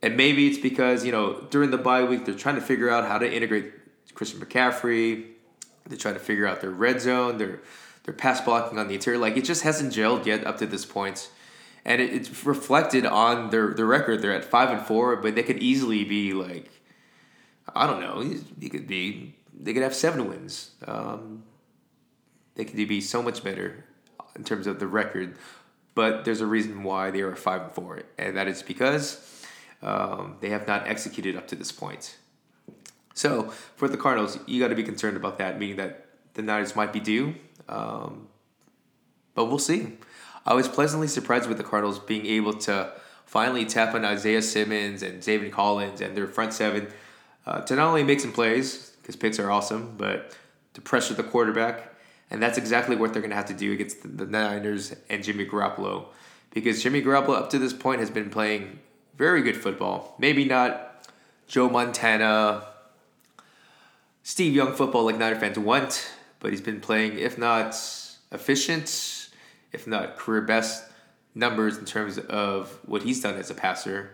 And 0.00 0.16
maybe 0.16 0.46
it's 0.46 0.58
because, 0.58 1.04
you 1.04 1.12
know, 1.12 1.46
during 1.50 1.70
the 1.70 1.78
bye 1.78 2.04
week, 2.04 2.24
they're 2.24 2.34
trying 2.34 2.56
to 2.56 2.60
figure 2.60 2.90
out 2.90 3.06
how 3.08 3.18
to 3.18 3.30
integrate 3.30 3.72
Christian 4.14 4.38
McCaffrey. 4.38 5.24
They're 5.86 5.98
trying 5.98 6.14
to 6.14 6.20
figure 6.20 6.46
out 6.46 6.60
their 6.60 6.70
red 6.70 7.00
zone, 7.00 7.38
their 7.38 7.60
their 8.04 8.14
pass 8.14 8.40
blocking 8.40 8.78
on 8.78 8.88
the 8.88 8.94
interior. 8.94 9.18
Like 9.18 9.36
it 9.36 9.44
just 9.44 9.62
hasn't 9.62 9.92
gelled 9.92 10.26
yet 10.26 10.46
up 10.46 10.58
to 10.58 10.66
this 10.66 10.84
point. 10.84 11.30
And 11.84 12.00
it, 12.00 12.12
it's 12.12 12.44
reflected 12.44 13.04
on 13.04 13.50
their, 13.50 13.74
their 13.74 13.86
record. 13.86 14.22
They're 14.22 14.32
at 14.32 14.44
five 14.44 14.70
and 14.70 14.80
four, 14.86 15.16
but 15.16 15.34
they 15.34 15.42
could 15.42 15.58
easily 15.62 16.04
be 16.04 16.32
like, 16.32 16.70
I 17.74 17.86
don't 17.86 18.00
know, 18.00 18.20
you 18.58 18.70
could 18.70 18.86
be 18.86 19.34
they 19.58 19.72
could 19.72 19.82
have 19.82 19.94
seven 19.94 20.28
wins. 20.28 20.70
Um, 20.86 21.44
they 22.54 22.64
could 22.64 22.76
be 22.76 23.00
so 23.00 23.22
much 23.22 23.42
better 23.42 23.84
in 24.36 24.44
terms 24.44 24.66
of 24.66 24.78
the 24.80 24.86
record, 24.86 25.36
but 25.94 26.24
there's 26.24 26.40
a 26.40 26.46
reason 26.46 26.82
why 26.82 27.10
they 27.10 27.20
are 27.20 27.34
five 27.36 27.62
and 27.62 27.72
four, 27.72 28.02
and 28.18 28.36
that 28.36 28.48
is 28.48 28.62
because 28.62 29.44
um, 29.82 30.36
they 30.40 30.50
have 30.50 30.66
not 30.66 30.86
executed 30.88 31.36
up 31.36 31.46
to 31.48 31.56
this 31.56 31.72
point. 31.72 32.16
So 33.14 33.44
for 33.76 33.88
the 33.88 33.96
Cardinals, 33.96 34.38
you 34.46 34.60
got 34.60 34.68
to 34.68 34.74
be 34.74 34.82
concerned 34.82 35.16
about 35.16 35.38
that, 35.38 35.58
meaning 35.58 35.76
that 35.76 36.06
the 36.34 36.42
Niners 36.42 36.74
might 36.74 36.92
be 36.92 37.00
due, 37.00 37.34
um, 37.68 38.28
but 39.34 39.46
we'll 39.46 39.58
see. 39.58 39.98
I 40.46 40.54
was 40.54 40.68
pleasantly 40.68 41.08
surprised 41.08 41.48
with 41.48 41.58
the 41.58 41.64
Cardinals 41.64 41.98
being 41.98 42.26
able 42.26 42.54
to 42.54 42.92
finally 43.24 43.64
tap 43.64 43.94
on 43.94 44.04
Isaiah 44.04 44.42
Simmons 44.42 45.02
and 45.02 45.22
Zaven 45.22 45.50
Collins 45.50 46.00
and 46.00 46.16
their 46.16 46.26
front 46.26 46.52
seven 46.52 46.88
uh, 47.46 47.60
to 47.62 47.76
not 47.76 47.88
only 47.88 48.02
make 48.02 48.20
some 48.20 48.32
plays, 48.32 48.92
because 49.00 49.16
picks 49.16 49.38
are 49.38 49.50
awesome, 49.50 49.94
but 49.96 50.36
to 50.74 50.80
pressure 50.80 51.14
the 51.14 51.22
quarterback. 51.22 51.94
And 52.30 52.42
that's 52.42 52.58
exactly 52.58 52.96
what 52.96 53.12
they're 53.12 53.22
going 53.22 53.30
to 53.30 53.36
have 53.36 53.46
to 53.46 53.54
do 53.54 53.72
against 53.72 54.16
the 54.16 54.26
Niners 54.26 54.94
and 55.10 55.22
Jimmy 55.22 55.46
Garoppolo. 55.46 56.06
Because 56.50 56.82
Jimmy 56.82 57.02
Garoppolo, 57.02 57.36
up 57.36 57.50
to 57.50 57.58
this 57.58 57.72
point, 57.72 58.00
has 58.00 58.10
been 58.10 58.30
playing 58.30 58.78
very 59.16 59.42
good 59.42 59.56
football. 59.56 60.14
Maybe 60.18 60.44
not 60.44 61.08
Joe 61.46 61.68
Montana, 61.68 62.64
Steve 64.22 64.54
Young 64.54 64.72
football 64.72 65.04
like 65.04 65.18
Niner 65.18 65.36
fans 65.36 65.58
want, 65.58 66.10
but 66.40 66.50
he's 66.50 66.62
been 66.62 66.80
playing, 66.80 67.18
if 67.18 67.36
not 67.36 67.76
efficient, 68.32 68.88
if 69.74 69.86
not 69.86 70.16
career 70.16 70.42
best 70.42 70.84
numbers 71.34 71.76
in 71.76 71.84
terms 71.84 72.18
of 72.18 72.78
what 72.86 73.02
he's 73.02 73.20
done 73.20 73.36
as 73.36 73.50
a 73.50 73.54
passer. 73.54 74.10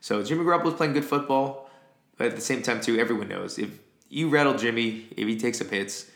So 0.00 0.22
Jimmy 0.22 0.44
Garoppolo's 0.44 0.74
playing 0.74 0.92
good 0.92 1.04
football, 1.04 1.68
but 2.16 2.28
at 2.28 2.36
the 2.36 2.40
same 2.40 2.62
time, 2.62 2.80
too, 2.80 2.98
everyone 2.98 3.28
knows 3.28 3.58
if 3.58 3.70
you 4.08 4.28
rattle 4.28 4.54
Jimmy 4.54 5.08
if 5.16 5.26
he 5.26 5.38
takes 5.38 5.58
some 5.58 5.68
hits. 5.68 6.10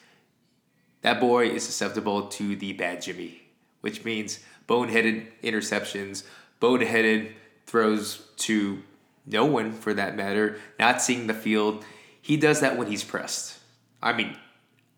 That 1.03 1.21
boy 1.21 1.49
is 1.49 1.65
susceptible 1.65 2.29
to 2.29 2.57
the 2.57 2.73
bad 2.73 3.03
Jimmy, 3.03 3.43
which 3.83 4.05
means 4.05 4.41
boneheaded 4.67 5.27
interceptions, 5.43 6.25
boneheaded 6.61 7.33
throws 7.67 8.27
to 8.37 8.83
no 9.27 9.45
one 9.45 9.73
for 9.73 9.93
that 9.95 10.17
matter, 10.17 10.59
not 10.79 11.03
seeing 11.03 11.27
the 11.27 11.35
field. 11.35 11.85
He 12.23 12.37
does 12.37 12.61
that 12.61 12.79
when 12.79 12.87
he's 12.87 13.05
pressed. 13.05 13.59
I 14.03 14.15
mean, 14.15 14.37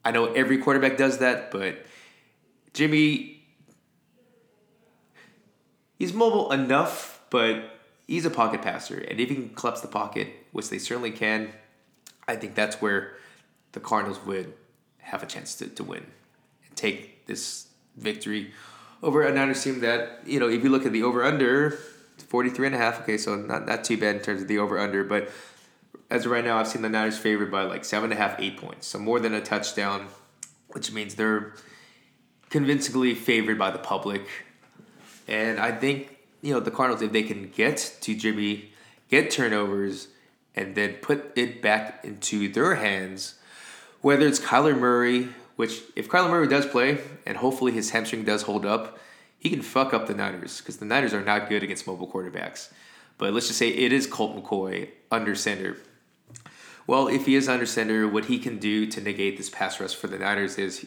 I 0.04 0.12
know 0.12 0.32
every 0.32 0.58
quarterback 0.58 0.96
does 0.96 1.18
that, 1.18 1.50
but 1.50 1.84
Jimmy 2.72 3.35
he's 5.98 6.12
mobile 6.12 6.52
enough, 6.52 7.20
but 7.30 7.78
he's 8.06 8.24
a 8.24 8.30
pocket 8.30 8.62
passer, 8.62 8.98
and 8.98 9.20
if 9.20 9.28
he 9.28 9.34
can 9.34 9.48
collapse 9.50 9.80
the 9.80 9.88
pocket, 9.88 10.28
which 10.52 10.70
they 10.70 10.78
certainly 10.78 11.10
can, 11.10 11.50
I 12.28 12.36
think 12.36 12.54
that's 12.54 12.80
where 12.80 13.14
the 13.72 13.80
Cardinals 13.80 14.20
would 14.24 14.52
have 14.98 15.22
a 15.22 15.26
chance 15.26 15.54
to, 15.56 15.68
to 15.68 15.84
win 15.84 16.06
and 16.66 16.76
take 16.76 17.26
this 17.26 17.68
victory 17.96 18.52
over 19.02 19.22
a 19.22 19.32
Niners 19.32 19.62
team 19.62 19.80
that, 19.80 20.20
you 20.26 20.40
know, 20.40 20.48
if 20.48 20.64
you 20.64 20.70
look 20.70 20.86
at 20.86 20.92
the 20.92 21.02
over 21.02 21.22
under, 21.24 21.78
43 22.18 22.66
and 22.68 22.74
a 22.74 22.78
half, 22.78 23.02
okay, 23.02 23.18
so 23.18 23.36
not, 23.36 23.66
not 23.66 23.84
too 23.84 23.96
bad 23.96 24.16
in 24.16 24.22
terms 24.22 24.42
of 24.42 24.48
the 24.48 24.58
over 24.58 24.78
under, 24.78 25.04
but 25.04 25.30
as 26.10 26.24
of 26.24 26.30
right 26.30 26.44
now, 26.44 26.58
I've 26.58 26.68
seen 26.68 26.82
the 26.82 26.88
Niners 26.88 27.18
favored 27.18 27.50
by 27.50 27.62
like 27.62 27.84
seven 27.84 28.10
and 28.10 28.18
a 28.18 28.22
half, 28.22 28.40
eight 28.40 28.56
points, 28.56 28.86
so 28.86 28.98
more 28.98 29.20
than 29.20 29.34
a 29.34 29.40
touchdown, 29.40 30.08
which 30.68 30.92
means 30.92 31.14
they're 31.14 31.54
convincingly 32.50 33.14
favored 33.14 33.58
by 33.58 33.70
the 33.70 33.78
public. 33.78 34.26
And 35.28 35.58
I 35.58 35.72
think, 35.72 36.18
you 36.42 36.52
know, 36.52 36.60
the 36.60 36.70
Cardinals, 36.70 37.02
if 37.02 37.12
they 37.12 37.22
can 37.22 37.50
get 37.50 37.96
to 38.02 38.14
Jimmy, 38.14 38.72
get 39.10 39.30
turnovers, 39.30 40.08
and 40.54 40.74
then 40.74 40.94
put 40.94 41.32
it 41.36 41.60
back 41.60 42.04
into 42.04 42.50
their 42.50 42.76
hands, 42.76 43.34
whether 44.00 44.26
it's 44.26 44.40
Kyler 44.40 44.78
Murray, 44.78 45.28
which 45.56 45.82
if 45.94 46.08
Kyler 46.08 46.30
Murray 46.30 46.48
does 46.48 46.66
play, 46.66 46.98
and 47.26 47.38
hopefully 47.38 47.72
his 47.72 47.90
hamstring 47.90 48.24
does 48.24 48.42
hold 48.42 48.64
up, 48.64 48.98
he 49.38 49.50
can 49.50 49.62
fuck 49.62 49.92
up 49.92 50.06
the 50.06 50.14
Niners 50.14 50.60
because 50.60 50.78
the 50.78 50.84
Niners 50.84 51.12
are 51.12 51.22
not 51.22 51.48
good 51.48 51.62
against 51.62 51.86
mobile 51.86 52.08
quarterbacks. 52.08 52.70
But 53.18 53.32
let's 53.32 53.46
just 53.46 53.58
say 53.58 53.68
it 53.68 53.92
is 53.92 54.06
Colt 54.06 54.36
McCoy 54.36 54.90
under 55.10 55.34
center. 55.34 55.76
Well, 56.86 57.08
if 57.08 57.26
he 57.26 57.34
is 57.34 57.48
under 57.48 57.66
center, 57.66 58.06
what 58.06 58.26
he 58.26 58.38
can 58.38 58.58
do 58.58 58.86
to 58.86 59.00
negate 59.00 59.36
this 59.36 59.50
pass 59.50 59.80
rush 59.80 59.94
for 59.94 60.06
the 60.06 60.18
Niners 60.18 60.56
is 60.58 60.86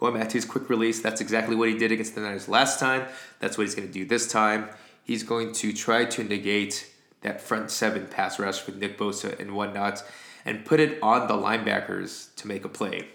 going 0.00 0.14
back 0.14 0.30
to 0.30 0.34
his 0.34 0.46
quick 0.46 0.70
release. 0.70 1.00
That's 1.00 1.20
exactly 1.20 1.54
what 1.54 1.68
he 1.68 1.76
did 1.76 1.92
against 1.92 2.14
the 2.14 2.22
Niners 2.22 2.48
last 2.48 2.80
time. 2.80 3.06
That's 3.38 3.58
what 3.58 3.64
he's 3.64 3.74
going 3.74 3.86
to 3.86 3.92
do 3.92 4.06
this 4.06 4.26
time. 4.26 4.70
He's 5.04 5.22
going 5.22 5.52
to 5.52 5.74
try 5.74 6.06
to 6.06 6.24
negate 6.24 6.90
that 7.20 7.40
front 7.40 7.70
seven 7.70 8.06
pass 8.06 8.38
rush 8.38 8.66
with 8.66 8.76
Nick 8.76 8.98
Bosa 8.98 9.38
and 9.38 9.54
whatnot 9.54 10.02
and 10.46 10.64
put 10.64 10.80
it 10.80 10.98
on 11.02 11.28
the 11.28 11.34
linebackers 11.34 12.34
to 12.36 12.48
make 12.48 12.64
a 12.64 12.68
play. 12.68 13.08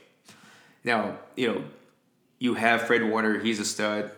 Now, 0.84 1.18
you 1.36 1.48
know, 1.48 1.63
you 2.38 2.54
have 2.54 2.84
Fred 2.84 3.04
Warner, 3.10 3.39
he's 3.39 3.60
a 3.60 3.65
stud, 3.65 4.12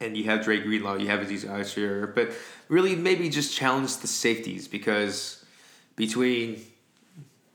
and 0.00 0.16
you 0.16 0.24
have 0.24 0.42
Dre 0.42 0.60
Greenlaw, 0.60 0.96
you 0.96 1.08
have 1.08 1.20
Azeez 1.20 1.46
Al 1.46 2.06
but 2.14 2.32
really 2.68 2.96
maybe 2.96 3.28
just 3.28 3.54
challenge 3.54 3.98
the 3.98 4.06
safeties 4.06 4.66
because 4.66 5.44
between, 5.94 6.62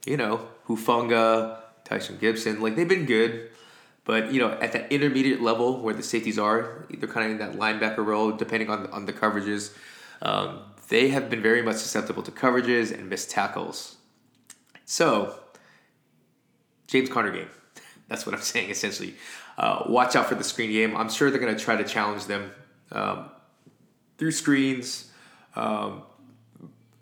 you 0.06 0.16
know, 0.16 0.46
Hufanga, 0.68 1.58
Tyson 1.84 2.18
Gibson, 2.20 2.60
like 2.60 2.76
they've 2.76 2.88
been 2.88 3.06
good, 3.06 3.50
but 4.08 4.32
you 4.32 4.40
know, 4.40 4.52
at 4.52 4.72
that 4.72 4.90
intermediate 4.90 5.42
level 5.42 5.82
where 5.82 5.92
the 5.92 6.02
safeties 6.02 6.38
are, 6.38 6.86
they're 6.88 7.10
kind 7.10 7.26
of 7.26 7.32
in 7.32 7.38
that 7.40 7.58
linebacker 7.58 7.98
role, 7.98 8.32
depending 8.32 8.70
on 8.70 8.86
on 8.86 9.04
the 9.04 9.12
coverages. 9.12 9.74
Um, 10.22 10.60
they 10.88 11.10
have 11.10 11.28
been 11.28 11.42
very 11.42 11.60
much 11.60 11.76
susceptible 11.76 12.22
to 12.22 12.30
coverages 12.30 12.90
and 12.90 13.10
missed 13.10 13.30
tackles. 13.30 13.96
So, 14.86 15.38
James 16.86 17.10
Conner 17.10 17.30
game. 17.30 17.50
That's 18.08 18.24
what 18.24 18.34
I'm 18.34 18.40
saying 18.40 18.70
essentially. 18.70 19.14
Uh, 19.58 19.82
watch 19.86 20.16
out 20.16 20.26
for 20.26 20.36
the 20.36 20.44
screen 20.44 20.72
game. 20.72 20.96
I'm 20.96 21.10
sure 21.10 21.30
they're 21.30 21.38
going 21.38 21.54
to 21.54 21.62
try 21.62 21.76
to 21.76 21.84
challenge 21.84 22.24
them 22.24 22.50
um, 22.90 23.28
through 24.16 24.30
screens, 24.30 25.12
um, 25.54 26.02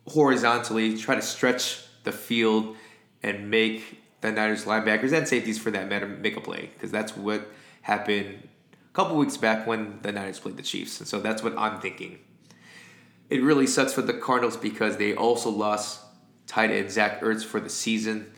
horizontally, 0.08 0.98
try 0.98 1.14
to 1.14 1.22
stretch 1.22 1.84
the 2.02 2.10
field 2.10 2.74
and 3.22 3.48
make 3.48 4.02
the 4.20 4.32
Niners 4.32 4.64
linebackers 4.64 5.12
and 5.12 5.26
safeties 5.26 5.58
for 5.58 5.70
that 5.70 5.88
matter 5.88 6.06
make 6.06 6.36
a 6.36 6.40
play 6.40 6.70
because 6.74 6.90
that's 6.90 7.16
what 7.16 7.46
happened 7.82 8.48
a 8.72 8.94
couple 8.94 9.16
weeks 9.16 9.36
back 9.36 9.66
when 9.66 9.98
the 10.02 10.12
Niners 10.12 10.40
played 10.40 10.56
the 10.56 10.62
Chiefs. 10.62 10.98
And 11.00 11.08
so 11.08 11.20
that's 11.20 11.42
what 11.42 11.56
I'm 11.58 11.80
thinking. 11.80 12.18
It 13.28 13.42
really 13.42 13.66
sucks 13.66 13.92
for 13.92 14.02
the 14.02 14.14
Cardinals 14.14 14.56
because 14.56 14.96
they 14.96 15.14
also 15.14 15.50
lost 15.50 16.00
tight 16.46 16.70
end 16.70 16.90
Zach 16.90 17.20
Ertz 17.20 17.44
for 17.44 17.60
the 17.60 17.68
season. 17.68 18.32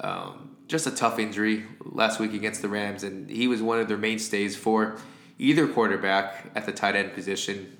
Um, 0.00 0.56
just 0.66 0.86
a 0.86 0.90
tough 0.90 1.18
injury 1.18 1.64
last 1.84 2.20
week 2.20 2.32
against 2.32 2.62
the 2.62 2.68
Rams, 2.68 3.02
and 3.02 3.28
he 3.28 3.48
was 3.48 3.60
one 3.60 3.80
of 3.80 3.88
their 3.88 3.98
mainstays 3.98 4.56
for 4.56 4.96
either 5.38 5.66
quarterback 5.66 6.50
at 6.54 6.64
the 6.64 6.72
tight 6.72 6.96
end 6.96 7.12
position. 7.12 7.76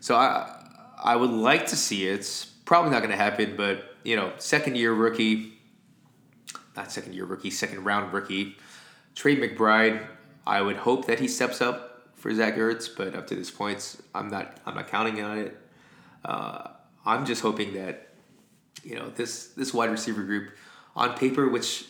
So 0.00 0.14
I 0.16 0.52
I 1.02 1.16
would 1.16 1.30
like 1.30 1.66
to 1.68 1.76
see 1.76 2.06
it. 2.06 2.46
Probably 2.64 2.90
not 2.90 2.98
going 2.98 3.10
to 3.10 3.16
happen, 3.16 3.54
but 3.56 3.96
you 4.02 4.16
know, 4.16 4.32
second 4.38 4.76
year 4.76 4.92
rookie, 4.92 5.55
not 6.76 6.92
second 6.92 7.14
year 7.14 7.24
rookie, 7.24 7.50
second 7.50 7.84
round 7.84 8.12
rookie, 8.12 8.56
Trey 9.14 9.36
McBride. 9.36 10.06
I 10.46 10.60
would 10.60 10.76
hope 10.76 11.06
that 11.06 11.18
he 11.18 11.26
steps 11.26 11.60
up 11.60 12.08
for 12.14 12.32
Zach 12.34 12.56
Ertz, 12.56 12.88
but 12.94 13.14
up 13.14 13.26
to 13.28 13.34
this 13.34 13.50
point, 13.50 13.96
I'm 14.14 14.28
not 14.28 14.58
I'm 14.66 14.74
not 14.74 14.88
counting 14.88 15.22
on 15.22 15.38
it. 15.38 15.56
Uh, 16.24 16.68
I'm 17.04 17.24
just 17.24 17.42
hoping 17.42 17.74
that 17.74 18.14
you 18.82 18.94
know 18.94 19.10
this 19.10 19.48
this 19.48 19.72
wide 19.74 19.90
receiver 19.90 20.22
group 20.22 20.50
on 20.94 21.16
paper, 21.16 21.48
which 21.48 21.86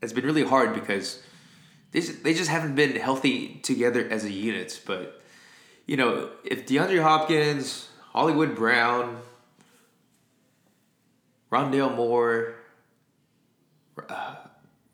has 0.00 0.12
been 0.12 0.24
really 0.24 0.44
hard 0.44 0.74
because 0.74 1.22
they 1.92 2.00
they 2.00 2.34
just 2.34 2.50
haven't 2.50 2.74
been 2.74 2.96
healthy 2.96 3.60
together 3.62 4.06
as 4.10 4.24
a 4.24 4.30
unit. 4.30 4.80
But 4.86 5.22
you 5.86 5.96
know, 5.96 6.30
if 6.44 6.66
DeAndre 6.66 7.02
Hopkins, 7.02 7.88
Hollywood 8.12 8.54
Brown, 8.54 9.18
Rondale 11.50 11.94
Moore, 11.94 12.54
uh, 14.08 14.34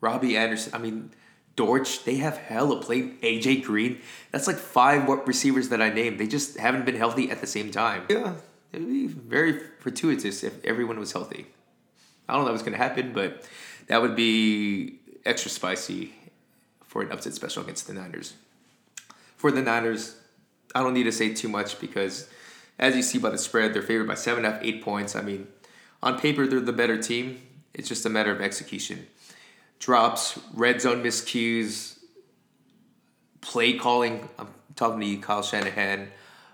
Robbie 0.00 0.36
Anderson, 0.36 0.74
I 0.74 0.78
mean, 0.78 1.10
Dortch, 1.56 2.04
they 2.04 2.16
have 2.16 2.36
hella 2.36 2.80
played. 2.82 3.20
AJ 3.22 3.64
Green, 3.64 4.00
that's 4.30 4.46
like 4.46 4.56
five 4.56 5.08
receivers 5.26 5.68
that 5.70 5.82
I 5.82 5.90
named. 5.90 6.18
They 6.18 6.26
just 6.26 6.56
haven't 6.56 6.86
been 6.86 6.96
healthy 6.96 7.30
at 7.30 7.40
the 7.40 7.46
same 7.46 7.70
time. 7.70 8.04
Yeah, 8.08 8.34
it'd 8.72 8.86
be 8.86 9.06
very 9.06 9.60
fortuitous 9.80 10.42
if 10.42 10.64
everyone 10.64 10.98
was 10.98 11.12
healthy. 11.12 11.46
I 12.28 12.34
don't 12.34 12.44
know 12.44 12.52
what's 12.52 12.62
going 12.62 12.72
to 12.72 12.78
happen, 12.78 13.12
but 13.12 13.46
that 13.88 14.00
would 14.00 14.14
be 14.14 15.00
extra 15.24 15.50
spicy 15.50 16.14
for 16.86 17.02
an 17.02 17.12
upset 17.12 17.34
special 17.34 17.62
against 17.62 17.86
the 17.86 17.92
Niners. 17.92 18.34
For 19.36 19.50
the 19.50 19.62
Niners, 19.62 20.16
I 20.74 20.82
don't 20.82 20.94
need 20.94 21.04
to 21.04 21.12
say 21.12 21.34
too 21.34 21.48
much 21.48 21.80
because, 21.80 22.28
as 22.78 22.94
you 22.94 23.02
see 23.02 23.18
by 23.18 23.30
the 23.30 23.38
spread, 23.38 23.74
they're 23.74 23.82
favored 23.82 24.06
by 24.06 24.14
seven 24.14 24.44
and 24.44 24.54
a 24.54 24.56
half, 24.56 24.64
eight 24.64 24.82
points. 24.82 25.16
I 25.16 25.22
mean, 25.22 25.48
on 26.02 26.18
paper, 26.18 26.46
they're 26.46 26.60
the 26.60 26.72
better 26.72 27.00
team. 27.00 27.42
It's 27.74 27.88
just 27.88 28.06
a 28.06 28.08
matter 28.08 28.32
of 28.32 28.40
execution. 28.40 29.06
Drops, 29.78 30.38
red 30.52 30.80
zone 30.80 31.02
miscues, 31.02 31.98
play 33.40 33.74
calling. 33.74 34.28
I'm 34.38 34.48
talking 34.76 35.00
to 35.00 35.06
you, 35.06 35.18
Kyle 35.18 35.42
Shanahan. 35.42 36.08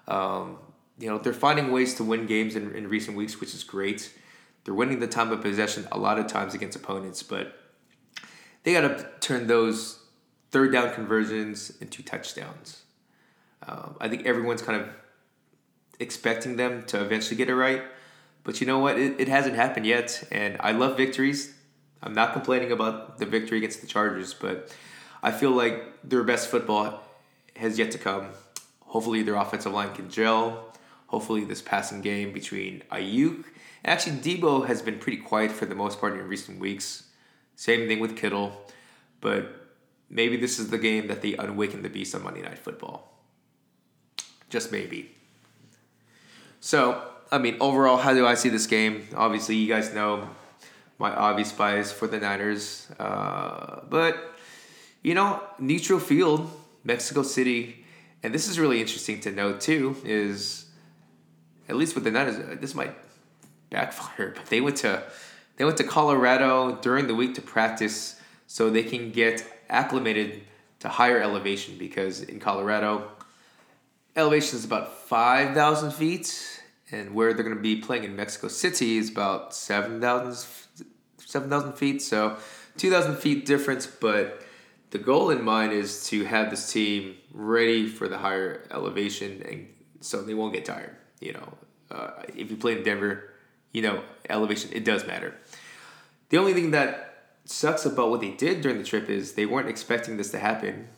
Um, 0.06 0.58
you 0.98 1.08
know, 1.08 1.18
they're 1.18 1.32
finding 1.32 1.72
ways 1.72 1.94
to 1.94 2.04
win 2.04 2.26
games 2.26 2.56
in, 2.56 2.74
in 2.74 2.88
recent 2.88 3.16
weeks, 3.16 3.40
which 3.40 3.54
is 3.54 3.64
great. 3.64 4.12
They're 4.64 4.74
winning 4.74 5.00
the 5.00 5.06
time 5.06 5.30
of 5.30 5.42
possession 5.42 5.86
a 5.92 5.98
lot 5.98 6.18
of 6.18 6.26
times 6.26 6.54
against 6.54 6.76
opponents, 6.76 7.22
but 7.22 7.56
they 8.62 8.72
got 8.72 8.82
to 8.82 9.08
turn 9.20 9.46
those 9.46 10.00
third 10.50 10.72
down 10.72 10.92
conversions 10.92 11.72
into 11.80 12.02
touchdowns. 12.02 12.82
Um, 13.66 13.96
I 14.00 14.08
think 14.08 14.26
everyone's 14.26 14.62
kind 14.62 14.80
of 14.80 14.88
expecting 15.98 16.56
them 16.56 16.84
to 16.86 17.02
eventually 17.02 17.36
get 17.36 17.48
it 17.48 17.54
right, 17.54 17.82
but 18.46 18.60
you 18.60 18.66
know 18.66 18.78
what? 18.78 18.96
It, 18.98 19.20
it 19.20 19.28
hasn't 19.28 19.56
happened 19.56 19.84
yet, 19.84 20.22
and 20.30 20.56
I 20.60 20.70
love 20.70 20.96
victories. 20.96 21.52
I'm 22.00 22.14
not 22.14 22.32
complaining 22.32 22.70
about 22.70 23.18
the 23.18 23.26
victory 23.26 23.58
against 23.58 23.80
the 23.80 23.88
Chargers, 23.88 24.32
but 24.32 24.72
I 25.20 25.32
feel 25.32 25.50
like 25.50 25.98
their 26.04 26.22
best 26.22 26.48
football 26.48 27.02
has 27.56 27.76
yet 27.76 27.90
to 27.90 27.98
come. 27.98 28.28
Hopefully, 28.84 29.24
their 29.24 29.34
offensive 29.34 29.72
line 29.72 29.92
can 29.94 30.08
gel. 30.08 30.72
Hopefully, 31.08 31.44
this 31.44 31.60
passing 31.60 32.02
game 32.02 32.32
between 32.32 32.84
Aiyuk 32.92 33.44
Actually, 33.86 34.16
Deebo 34.16 34.66
has 34.66 34.82
been 34.82 34.98
pretty 34.98 35.18
quiet 35.18 35.52
for 35.52 35.64
the 35.64 35.74
most 35.74 36.00
part 36.00 36.14
in 36.14 36.26
recent 36.26 36.58
weeks. 36.58 37.04
Same 37.54 37.86
thing 37.86 38.00
with 38.00 38.16
Kittle, 38.16 38.52
but 39.20 39.68
maybe 40.10 40.36
this 40.36 40.58
is 40.58 40.70
the 40.70 40.78
game 40.78 41.06
that 41.06 41.22
they 41.22 41.36
unawaken 41.36 41.82
the 41.82 41.88
beast 41.88 42.14
on 42.14 42.24
Monday 42.24 42.42
Night 42.42 42.58
Football. 42.58 43.12
Just 44.50 44.72
maybe. 44.72 45.12
So, 46.58 47.00
I 47.30 47.38
mean, 47.38 47.56
overall, 47.60 47.96
how 47.96 48.14
do 48.14 48.26
I 48.26 48.34
see 48.34 48.48
this 48.48 48.66
game? 48.66 49.08
Obviously, 49.14 49.56
you 49.56 49.66
guys 49.66 49.92
know 49.92 50.28
my 50.98 51.10
obvious 51.10 51.52
bias 51.52 51.92
for 51.92 52.06
the 52.06 52.18
Niners, 52.18 52.88
uh, 52.98 53.80
but 53.88 54.36
you 55.02 55.14
know, 55.14 55.42
neutral 55.58 56.00
field, 56.00 56.50
Mexico 56.84 57.22
City, 57.22 57.84
and 58.22 58.34
this 58.34 58.48
is 58.48 58.58
really 58.58 58.80
interesting 58.80 59.20
to 59.20 59.32
note 59.32 59.60
too. 59.60 59.96
Is 60.04 60.66
at 61.68 61.76
least 61.76 61.94
with 61.94 62.04
the 62.04 62.10
Niners, 62.10 62.60
this 62.60 62.74
might 62.74 62.94
backfire, 63.70 64.30
But 64.36 64.46
they 64.46 64.60
went 64.60 64.76
to 64.78 65.02
they 65.56 65.64
went 65.64 65.76
to 65.78 65.84
Colorado 65.84 66.76
during 66.76 67.06
the 67.06 67.14
week 67.14 67.34
to 67.34 67.42
practice 67.42 68.20
so 68.46 68.70
they 68.70 68.82
can 68.82 69.10
get 69.10 69.44
acclimated 69.68 70.42
to 70.80 70.88
higher 70.88 71.20
elevation 71.20 71.76
because 71.78 72.22
in 72.22 72.38
Colorado, 72.38 73.10
elevation 74.14 74.58
is 74.58 74.64
about 74.64 74.98
five 75.08 75.54
thousand 75.54 75.92
feet, 75.92 76.55
and 76.90 77.14
where 77.14 77.34
they're 77.34 77.44
going 77.44 77.56
to 77.56 77.62
be 77.62 77.76
playing 77.76 78.04
in 78.04 78.14
Mexico 78.14 78.48
City 78.48 78.96
is 78.98 79.10
about 79.10 79.54
7,000 79.54 80.46
7, 81.18 81.72
feet. 81.72 82.02
So 82.02 82.36
two 82.76 82.90
thousand 82.90 83.16
feet 83.16 83.46
difference, 83.46 83.86
but 83.86 84.42
the 84.90 84.98
goal 84.98 85.30
in 85.30 85.42
mind 85.42 85.72
is 85.72 86.06
to 86.08 86.24
have 86.24 86.50
this 86.50 86.72
team 86.72 87.16
ready 87.32 87.88
for 87.88 88.08
the 88.08 88.18
higher 88.18 88.66
elevation 88.70 89.42
and 89.48 89.68
so 90.00 90.22
they 90.22 90.34
won't 90.34 90.54
get 90.54 90.64
tired. 90.64 90.96
You 91.20 91.32
know, 91.34 91.52
uh, 91.90 92.10
if 92.36 92.50
you 92.50 92.56
play 92.56 92.76
in 92.76 92.82
Denver, 92.82 93.30
you 93.72 93.82
know 93.82 94.02
elevation 94.28 94.70
it 94.72 94.84
does 94.84 95.06
matter. 95.06 95.34
The 96.28 96.38
only 96.38 96.54
thing 96.54 96.70
that 96.72 97.28
sucks 97.44 97.84
about 97.86 98.10
what 98.10 98.20
they 98.20 98.30
did 98.30 98.60
during 98.60 98.78
the 98.78 98.84
trip 98.84 99.08
is 99.08 99.32
they 99.32 99.46
weren't 99.46 99.68
expecting 99.68 100.16
this 100.16 100.30
to 100.32 100.38
happen, 100.38 100.88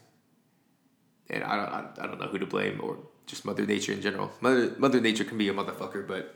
and 1.31 1.44
I 1.44 1.57
don't 1.57 1.98
I 2.01 2.07
don't 2.07 2.20
know 2.20 2.29
who 2.29 2.38
to 2.38 2.46
blame 2.46 2.81
or 2.83 2.98
just 3.29 3.45
Mother 3.45 3.64
Nature 3.64 3.93
in 3.93 4.01
general. 4.01 4.33
Mother 4.41 4.75
Mother 4.79 5.01
Nature 5.01 5.25
can 5.25 5.38
be 5.38 5.49
a 5.49 5.55
motherfucker, 5.55 6.07
but 6.09 6.35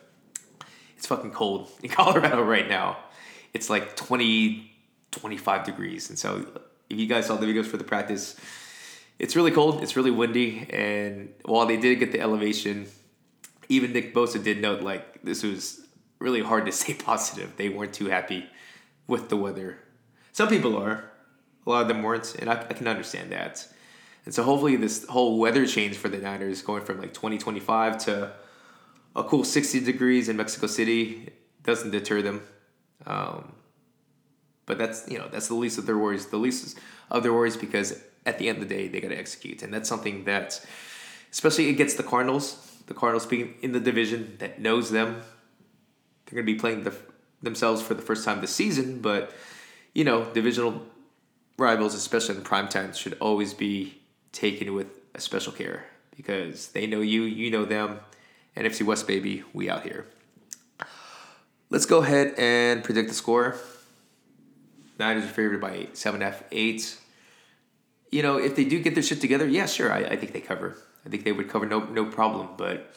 it's 0.97 1.07
fucking 1.07 1.33
cold 1.33 1.69
in 1.83 1.89
Colorado 1.89 2.43
right 2.45 2.69
now. 2.69 2.99
It's 3.53 3.69
like 3.69 3.97
20, 3.97 4.71
25 5.11 5.65
degrees, 5.65 6.09
and 6.09 6.19
so 6.19 6.47
if 6.89 6.99
you 6.99 7.07
guys 7.07 7.27
saw 7.27 7.37
the 7.37 7.47
videos 7.47 7.67
for 7.67 7.77
the 7.77 7.85
practice, 7.85 8.37
it's 9.19 9.35
really 9.35 9.51
cold. 9.51 9.83
It's 9.83 9.97
really 9.97 10.11
windy, 10.11 10.67
and 10.71 11.35
while 11.45 11.67
they 11.67 11.77
did 11.77 11.97
get 11.97 12.13
the 12.13 12.21
elevation, 12.21 12.87
even 13.69 13.93
Nick 13.93 14.15
Bosa 14.15 14.43
did 14.43 14.61
note 14.61 14.83
like 14.83 15.23
this 15.23 15.43
was 15.43 15.87
really 16.19 16.43
hard 16.43 16.67
to 16.67 16.73
stay 16.83 16.95
positive. 16.95 17.57
They 17.57 17.69
weren't 17.69 17.95
too 17.95 18.07
happy 18.07 18.47
with 19.07 19.29
the 19.29 19.37
weather. 19.37 19.79
Some 20.33 20.49
people 20.49 20.77
are, 20.77 21.11
a 21.67 21.71
lot 21.71 21.83
of 21.83 21.89
them 21.89 22.03
weren't, 22.03 22.35
and 22.39 22.49
I, 22.49 22.55
I 22.55 22.73
can 22.75 22.87
understand 22.87 23.33
that. 23.33 23.67
And 24.25 24.35
so 24.35 24.43
hopefully 24.43 24.77
this 24.77 25.05
whole 25.07 25.39
weather 25.39 25.67
change 25.67 25.97
for 25.97 26.09
the 26.09 26.19
Niners 26.19 26.63
going 26.63 26.85
from 26.85 27.01
like 27.01 27.13
2025 27.13 27.99
to 28.07 28.33
a 29.17 29.25
cool 29.25 29.45
60 29.45 29.81
degrees 29.81 30.29
in 30.29 30.37
Mexico 30.37 30.67
City 30.67 31.31
doesn't 31.63 31.91
deter 31.91 32.23
them. 32.23 32.43
Um, 33.07 33.53
but 34.67 34.79
that's 34.79 35.09
you 35.09 35.19
know 35.19 35.29
that's 35.29 35.49
the 35.49 35.55
least 35.55 35.79
of 35.79 35.87
their 35.87 35.99
worries. 35.99 36.27
The 36.27 36.37
least 36.37 36.79
of 37.11 37.23
their 37.23 37.33
worries 37.33 37.57
because 37.57 38.01
at 38.25 38.39
the 38.39 38.49
end 38.49 38.63
of 38.63 38.69
the 38.69 38.75
day 38.75 38.89
they 38.89 39.01
got 39.01 39.09
to 39.09 39.19
execute, 39.19 39.63
and 39.63 39.75
that's 39.75 39.89
something 39.89 40.25
that, 40.25 40.65
especially 41.33 41.69
against 41.69 41.97
the 41.97 42.03
Cardinals, 42.03 42.81
the 42.87 42.95
Cardinals 42.95 43.27
being 43.27 43.55
in 43.61 43.73
the 43.73 43.81
division 43.81 44.37
that 44.39 44.61
knows 44.61 44.91
them, 44.91 45.21
they're 46.27 46.43
going 46.43 46.47
to 46.47 46.53
be 46.53 46.59
playing 46.59 46.85
the, 46.85 46.95
themselves 47.43 47.83
for 47.83 47.95
the 47.95 48.03
first 48.03 48.25
time 48.25 48.41
this 48.41 48.55
season. 48.55 49.01
But 49.01 49.33
you 49.95 50.05
know, 50.05 50.25
divisional 50.33 50.83
rivals, 51.59 51.95
especially 51.95 52.37
in 52.37 52.43
prime 52.43 52.69
time, 52.69 52.95
should 52.95 53.17
always 53.21 53.53
be 53.53 54.02
taken 54.33 54.75
with 54.75 54.89
a 55.15 55.21
special 55.21 55.53
care 55.53 55.87
because 56.17 56.69
they 56.69 56.87
know 56.87 57.01
you, 57.01 57.23
you 57.23 57.51
know 57.51 57.65
them. 57.65 58.01
And 58.55 58.67
NFC 58.67 58.85
West, 58.85 59.07
baby, 59.07 59.45
we 59.53 59.71
out 59.71 59.83
here. 59.83 60.07
Let's 61.71 61.87
go 61.87 62.03
ahead 62.03 62.35
and 62.37 62.85
predict 62.85 63.09
the 63.09 63.15
score. 63.15 63.57
Niners 64.99 65.25
are 65.25 65.29
favored 65.29 65.61
by 65.61 65.89
eight. 66.51 66.99
You 68.11 68.23
know, 68.23 68.37
if 68.37 68.55
they 68.57 68.65
do 68.65 68.83
get 68.83 68.95
their 68.95 69.03
shit 69.03 69.23
together, 69.23 69.47
yeah, 69.47 69.65
sure, 69.65 69.91
I, 69.91 70.01
I 70.01 70.17
think 70.17 70.33
they 70.33 70.43
cover. 70.43 70.77
I 71.07 71.09
think 71.09 71.25
they 71.25 71.33
would 71.33 71.49
cover 71.49 71.67
no 71.67 71.81
no 71.81 72.05
problem. 72.05 72.51
But 72.57 72.95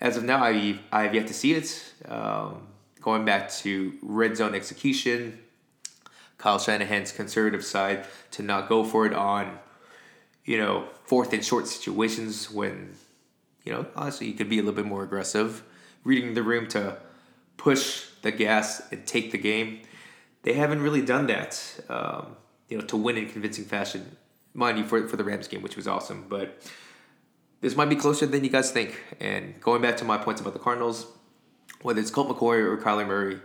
as 0.00 0.16
of 0.16 0.24
now, 0.24 0.42
I 0.42 0.78
I 0.90 1.02
have 1.02 1.14
yet 1.14 1.26
to 1.28 1.34
see 1.34 1.52
it. 1.52 1.92
Um, 2.08 2.68
going 3.00 3.24
back 3.24 3.50
to 3.50 3.92
red 4.02 4.36
zone 4.36 4.54
execution, 4.54 5.38
Kyle 6.38 6.58
Shanahan's 6.58 7.12
conservative 7.12 7.64
side 7.64 8.06
to 8.32 8.42
not 8.42 8.68
go 8.68 8.84
for 8.84 9.06
it 9.06 9.12
on, 9.12 9.58
you 10.44 10.58
know, 10.58 10.88
fourth 11.04 11.32
and 11.32 11.44
short 11.44 11.66
situations 11.66 12.50
when, 12.50 12.94
you 13.64 13.72
know, 13.72 13.86
honestly, 13.96 14.26
you 14.26 14.34
could 14.34 14.48
be 14.48 14.58
a 14.58 14.62
little 14.62 14.74
bit 14.74 14.86
more 14.86 15.02
aggressive, 15.02 15.62
reading 16.04 16.34
the 16.34 16.42
room 16.42 16.66
to 16.68 16.98
push 17.56 18.06
the 18.22 18.30
gas 18.30 18.82
and 18.92 19.06
take 19.06 19.32
the 19.32 19.38
game. 19.38 19.80
They 20.42 20.52
haven't 20.52 20.82
really 20.82 21.02
done 21.02 21.26
that, 21.28 21.80
um, 21.88 22.36
you 22.68 22.76
know, 22.76 22.84
to 22.86 22.96
win 22.96 23.16
in 23.16 23.28
convincing 23.28 23.64
fashion. 23.64 24.16
Mind 24.52 24.78
you, 24.78 24.84
for, 24.84 25.08
for 25.08 25.16
the 25.16 25.24
Rams 25.24 25.48
game, 25.48 25.62
which 25.62 25.76
was 25.76 25.88
awesome, 25.88 26.26
but 26.28 26.62
this 27.60 27.74
might 27.76 27.88
be 27.88 27.96
closer 27.96 28.26
than 28.26 28.44
you 28.44 28.50
guys 28.50 28.70
think. 28.70 29.02
And 29.20 29.58
going 29.60 29.80
back 29.80 29.96
to 29.96 30.04
my 30.04 30.18
points 30.18 30.40
about 30.40 30.52
the 30.52 30.58
Cardinals, 30.58 31.06
whether 31.80 32.00
it's 32.00 32.10
Colt 32.10 32.28
McCoy 32.28 32.58
or 32.58 32.76
Kyler 32.76 33.06
Murray, 33.06 33.38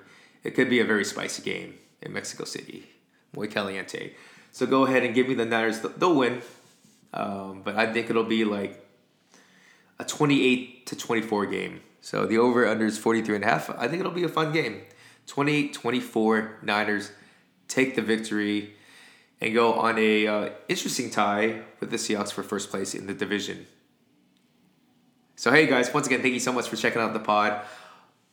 it 0.43 0.51
could 0.51 0.69
be 0.69 0.79
a 0.79 0.85
very 0.85 1.05
spicy 1.05 1.41
game 1.41 1.75
in 2.01 2.13
Mexico 2.13 2.43
City. 2.43 2.89
Muy 3.33 3.47
caliente. 3.47 4.13
So 4.51 4.65
go 4.65 4.85
ahead 4.85 5.03
and 5.03 5.15
give 5.15 5.27
me 5.27 5.35
the 5.35 5.45
Niners. 5.45 5.79
They'll 5.79 6.15
win. 6.15 6.41
Um, 7.13 7.61
but 7.63 7.75
I 7.75 7.91
think 7.91 8.09
it'll 8.09 8.23
be 8.23 8.45
like 8.45 8.85
a 9.99 10.05
28 10.05 10.85
to 10.87 10.95
24 10.95 11.45
game. 11.47 11.81
So 12.01 12.25
the 12.25 12.37
over 12.37 12.67
under 12.67 12.85
is 12.85 12.97
43 12.97 13.35
and 13.35 13.43
a 13.43 13.47
half. 13.47 13.69
I 13.71 13.87
think 13.87 13.99
it'll 13.99 14.11
be 14.11 14.23
a 14.23 14.29
fun 14.29 14.51
game. 14.51 14.81
28 15.27 15.73
24 15.73 16.59
Niners 16.63 17.11
take 17.67 17.95
the 17.95 18.01
victory 18.01 18.73
and 19.39 19.53
go 19.53 19.73
on 19.73 19.97
a 19.97 20.27
uh, 20.27 20.49
interesting 20.67 21.09
tie 21.11 21.61
with 21.79 21.91
the 21.91 21.97
Seahawks 21.97 22.31
for 22.31 22.43
first 22.43 22.69
place 22.69 22.95
in 22.95 23.07
the 23.07 23.13
division. 23.13 23.67
So 25.35 25.51
hey 25.51 25.67
guys, 25.67 25.93
once 25.93 26.07
again, 26.07 26.21
thank 26.21 26.33
you 26.33 26.39
so 26.39 26.51
much 26.51 26.67
for 26.67 26.75
checking 26.75 27.01
out 27.01 27.13
the 27.13 27.19
pod. 27.19 27.61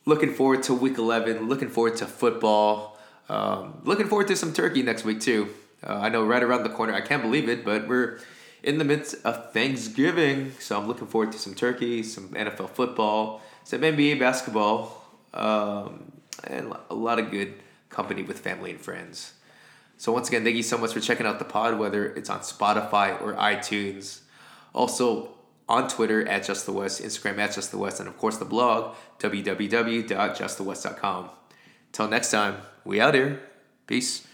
Looking 0.07 0.33
forward 0.33 0.63
to 0.65 0.75
week 0.75 0.99
11. 0.99 1.49
Looking 1.49 1.69
forward 1.69 1.97
to 1.99 2.07
football. 2.07 2.99
Um, 3.29 3.81
looking 3.85 4.09
forward 4.09 4.29
to 4.29 4.37
some 4.37 4.53
turkey 4.53 4.83
next 4.83 5.05
week 5.05 5.21
too. 5.21 5.49
Uh, 5.87 5.99
I 5.99 6.09
know 6.09 6.25
right 6.25 6.43
around 6.43 6.63
the 6.63 6.71
corner. 6.71 6.95
I 6.95 7.01
can't 7.01 7.23
believe 7.23 7.49
it, 7.49 7.65
but 7.65 7.87
we're 7.87 8.21
in 8.63 8.79
the 8.79 8.85
midst 8.85 9.17
of 9.25 9.53
Thanksgiving, 9.53 10.53
so 10.59 10.79
I'm 10.79 10.87
looking 10.87 11.07
forward 11.07 11.33
to 11.33 11.39
some 11.39 11.55
turkey, 11.55 12.03
some 12.03 12.29
NFL 12.31 12.71
football, 12.71 13.43
some 13.65 13.81
NBA 13.81 14.19
basketball, 14.19 15.05
um, 15.35 16.13
and 16.45 16.73
a 16.91 16.95
lot 16.95 17.19
of 17.19 17.31
good 17.31 17.55
company 17.91 18.23
with 18.23 18.41
family 18.41 18.71
and 18.71 18.81
friends. 18.81 19.35
So 19.99 20.13
once 20.13 20.29
again, 20.29 20.45
thank 20.45 20.57
you 20.57 20.63
so 20.63 20.77
much 20.77 20.93
for 20.93 21.01
checking 21.01 21.27
out 21.27 21.39
the 21.39 21.45
pod, 21.45 21.79
whether 21.79 22.07
it's 22.07 22.29
on 22.29 22.41
Spotify 22.41 23.21
or 23.23 23.35
iTunes. 23.35 24.21
Also 24.75 25.31
on 25.69 25.89
Twitter 25.89 26.27
at 26.29 26.45
Just 26.45 26.67
the 26.67 26.73
West, 26.73 27.03
Instagram 27.03 27.39
at 27.39 27.55
Just 27.55 27.71
the 27.71 27.79
West, 27.79 27.99
and 27.99 28.09
of 28.09 28.19
course 28.19 28.37
the 28.37 28.45
blog 28.45 28.95
www.justthewest.com. 29.19 31.31
Till 31.93 32.09
next 32.09 32.31
time, 32.31 32.57
we 32.85 33.01
out 33.01 33.15
here. 33.15 33.41
Peace. 33.87 34.27